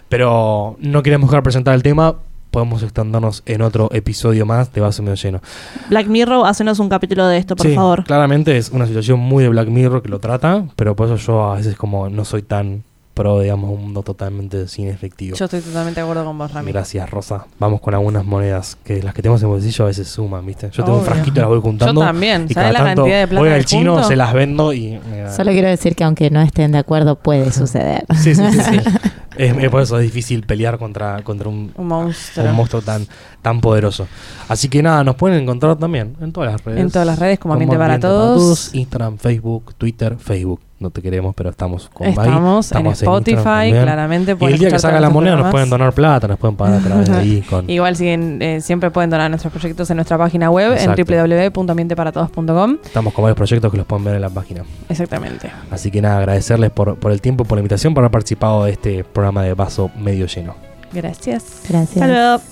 pero 0.09 0.77
no 0.81 1.03
queremos 1.03 1.29
dejar 1.29 1.41
de 1.41 1.45
presentar 1.45 1.75
el 1.75 1.83
tema. 1.83 2.17
Podemos 2.53 2.83
extendernos 2.83 3.43
en 3.47 3.63
otro 3.63 3.89
episodio 3.95 4.45
más 4.45 4.71
de 4.75 4.83
Vaso 4.83 5.03
Medio 5.03 5.15
Lleno. 5.15 5.41
Black 5.89 6.07
Mirror, 6.07 6.47
hacenos 6.47 6.79
un 6.81 6.91
capítulo 6.91 7.27
de 7.27 7.39
esto, 7.39 7.57
por 7.57 7.67
Sí, 7.67 7.75
favor. 7.75 8.05
Claramente 8.05 8.59
es 8.59 8.69
una 8.69 8.87
situación 8.87 9.19
muy 9.19 9.43
de 9.43 9.49
Black 9.49 9.69
Mirror 9.69 10.03
que 10.03 10.11
lo 10.11 10.19
trata, 10.19 10.63
pero 10.77 10.95
por 10.95 11.07
eso 11.09 11.17
yo 11.17 11.51
a 11.51 11.57
veces 11.57 11.77
como 11.77 12.11
no 12.11 12.27
soy 12.27 12.43
tan 12.43 12.83
pro, 13.15 13.41
digamos, 13.41 13.71
un 13.71 13.81
mundo 13.81 14.03
totalmente 14.03 14.69
sin 14.69 14.89
efectivo. 14.89 15.35
Yo 15.35 15.47
estoy 15.47 15.63
totalmente 15.63 16.01
de 16.01 16.05
acuerdo 16.05 16.27
con 16.27 16.37
vos, 16.37 16.53
Rami. 16.53 16.73
Gracias, 16.73 17.09
Rosa. 17.09 17.47
Vamos 17.59 17.81
con 17.81 17.95
algunas 17.95 18.27
monedas 18.27 18.77
que 18.85 19.03
las 19.03 19.15
que 19.15 19.23
tenemos 19.23 19.41
en 19.41 19.49
el 19.49 19.53
bolsillo 19.55 19.85
a 19.85 19.89
veces 19.89 20.09
suman, 20.09 20.45
¿viste? 20.45 20.69
Yo 20.73 20.85
tengo 20.85 20.99
un 20.99 21.05
frasquito, 21.07 21.41
las 21.41 21.49
voy 21.49 21.61
juntando. 21.63 22.03
Yo 22.03 22.07
también. 22.07 22.47
Y 22.51 22.53
¿Sabes 22.53 22.71
cada 22.71 22.73
la 22.73 22.79
tanto 22.85 23.03
cantidad 23.05 23.21
de 23.21 23.29
plata 23.29 23.41
voy 23.41 23.51
al 23.51 23.65
chino, 23.65 24.05
se 24.05 24.15
las 24.15 24.35
vendo 24.35 24.75
y 24.75 25.01
Solo 25.35 25.53
quiero 25.53 25.69
decir 25.69 25.97
que 25.97 26.05
aunque 26.05 26.29
no 26.29 26.43
estén 26.43 26.73
de 26.73 26.79
acuerdo, 26.79 27.17
puede 27.17 27.51
suceder. 27.51 28.05
Sí, 28.19 28.35
sí, 28.35 28.43
sí. 28.53 28.61
sí. 28.61 28.81
es, 29.37 29.57
es 29.57 29.71
por 29.71 29.83
eso 29.83 29.99
es 29.99 30.03
difícil 30.03 30.43
pelear 30.45 30.79
contra, 30.79 31.23
contra 31.23 31.49
un, 31.49 31.73
Un 31.77 31.87
monstruo. 31.87 32.47
un 32.47 32.55
monstruo 32.55 32.83
tan, 32.83 33.07
tan 33.41 33.61
poderoso. 33.61 34.07
Así 34.49 34.69
que 34.69 34.83
nada, 34.83 35.05
nos 35.05 35.17
pueden 35.17 35.43
encontrar 35.43 35.77
también 35.77 36.17
en 36.21 36.33
todas 36.33 36.53
las 36.53 36.65
redes. 36.65 36.81
En 36.81 36.91
todas 36.91 37.07
las 37.07 37.19
redes, 37.19 37.39
como 37.39 37.55
Ambiente 37.55 37.77
para 37.77 37.99
Todos. 37.99 38.75
Instagram, 38.75 39.19
Facebook, 39.19 39.75
Twitter, 39.77 40.17
Facebook. 40.19 40.61
No 40.83 40.91
te 40.91 41.01
queremos, 41.01 41.33
pero 41.37 41.51
estamos 41.51 41.89
con 41.89 42.09
ahí. 42.09 42.13
Estamos, 42.13 42.73
en 42.73 42.87
Spotify, 42.89 43.37
Instagram 43.37 43.45
también. 43.45 43.83
claramente. 43.85 44.37
Y 44.41 44.45
el 44.47 44.59
día 44.59 44.71
que 44.71 44.81
salga 44.81 44.99
la 44.99 45.11
moneda 45.11 45.37
nos 45.37 45.53
pueden 45.53 45.71
donar 45.71 45.93
plata, 45.93 46.27
nos 46.27 46.39
pueden 46.41 46.57
pagar 46.57 46.81
a 46.81 46.83
través 46.83 47.09
de 47.09 47.15
ahí 47.15 47.41
con... 47.49 47.71
Igual 47.71 47.95
siguen, 47.95 48.43
eh, 48.43 48.61
siempre 48.61 48.91
pueden 48.91 49.09
donar 49.09 49.31
nuestros 49.31 49.53
proyectos 49.53 49.89
en 49.91 49.97
nuestra 49.99 50.19
página 50.19 50.51
web 50.51 50.73
Exacto. 50.73 51.03
en 51.03 51.53
www.ambienteparatodos.com. 51.53 52.79
Estamos 52.85 53.15
con 53.15 53.23
varios 53.23 53.37
proyectos 53.37 53.71
que 53.71 53.77
los 53.77 53.87
pueden 53.87 54.05
ver 54.05 54.17
en 54.17 54.23
la 54.23 54.31
página. 54.31 54.65
Exactamente. 54.89 55.53
Así 55.71 55.93
que 55.93 56.03
nada, 56.03 56.19
agradecerles 56.19 56.73
por, 56.73 56.97
por 56.97 57.13
el 57.13 57.21
tiempo, 57.21 57.45
por 57.45 57.59
la 57.59 57.61
invitación, 57.61 57.95
por 57.95 58.03
haber 58.03 58.11
participado 58.11 58.65
de 58.65 58.73
este 58.73 59.05
programa 59.23 59.45
de 59.45 59.55
Vaso 59.55 59.89
Medio 59.97 60.27
Lleno. 60.27 60.57
Gracias. 60.93 61.63
Gracias. 61.69 61.97
Hasta 61.97 62.09
luego. 62.09 62.43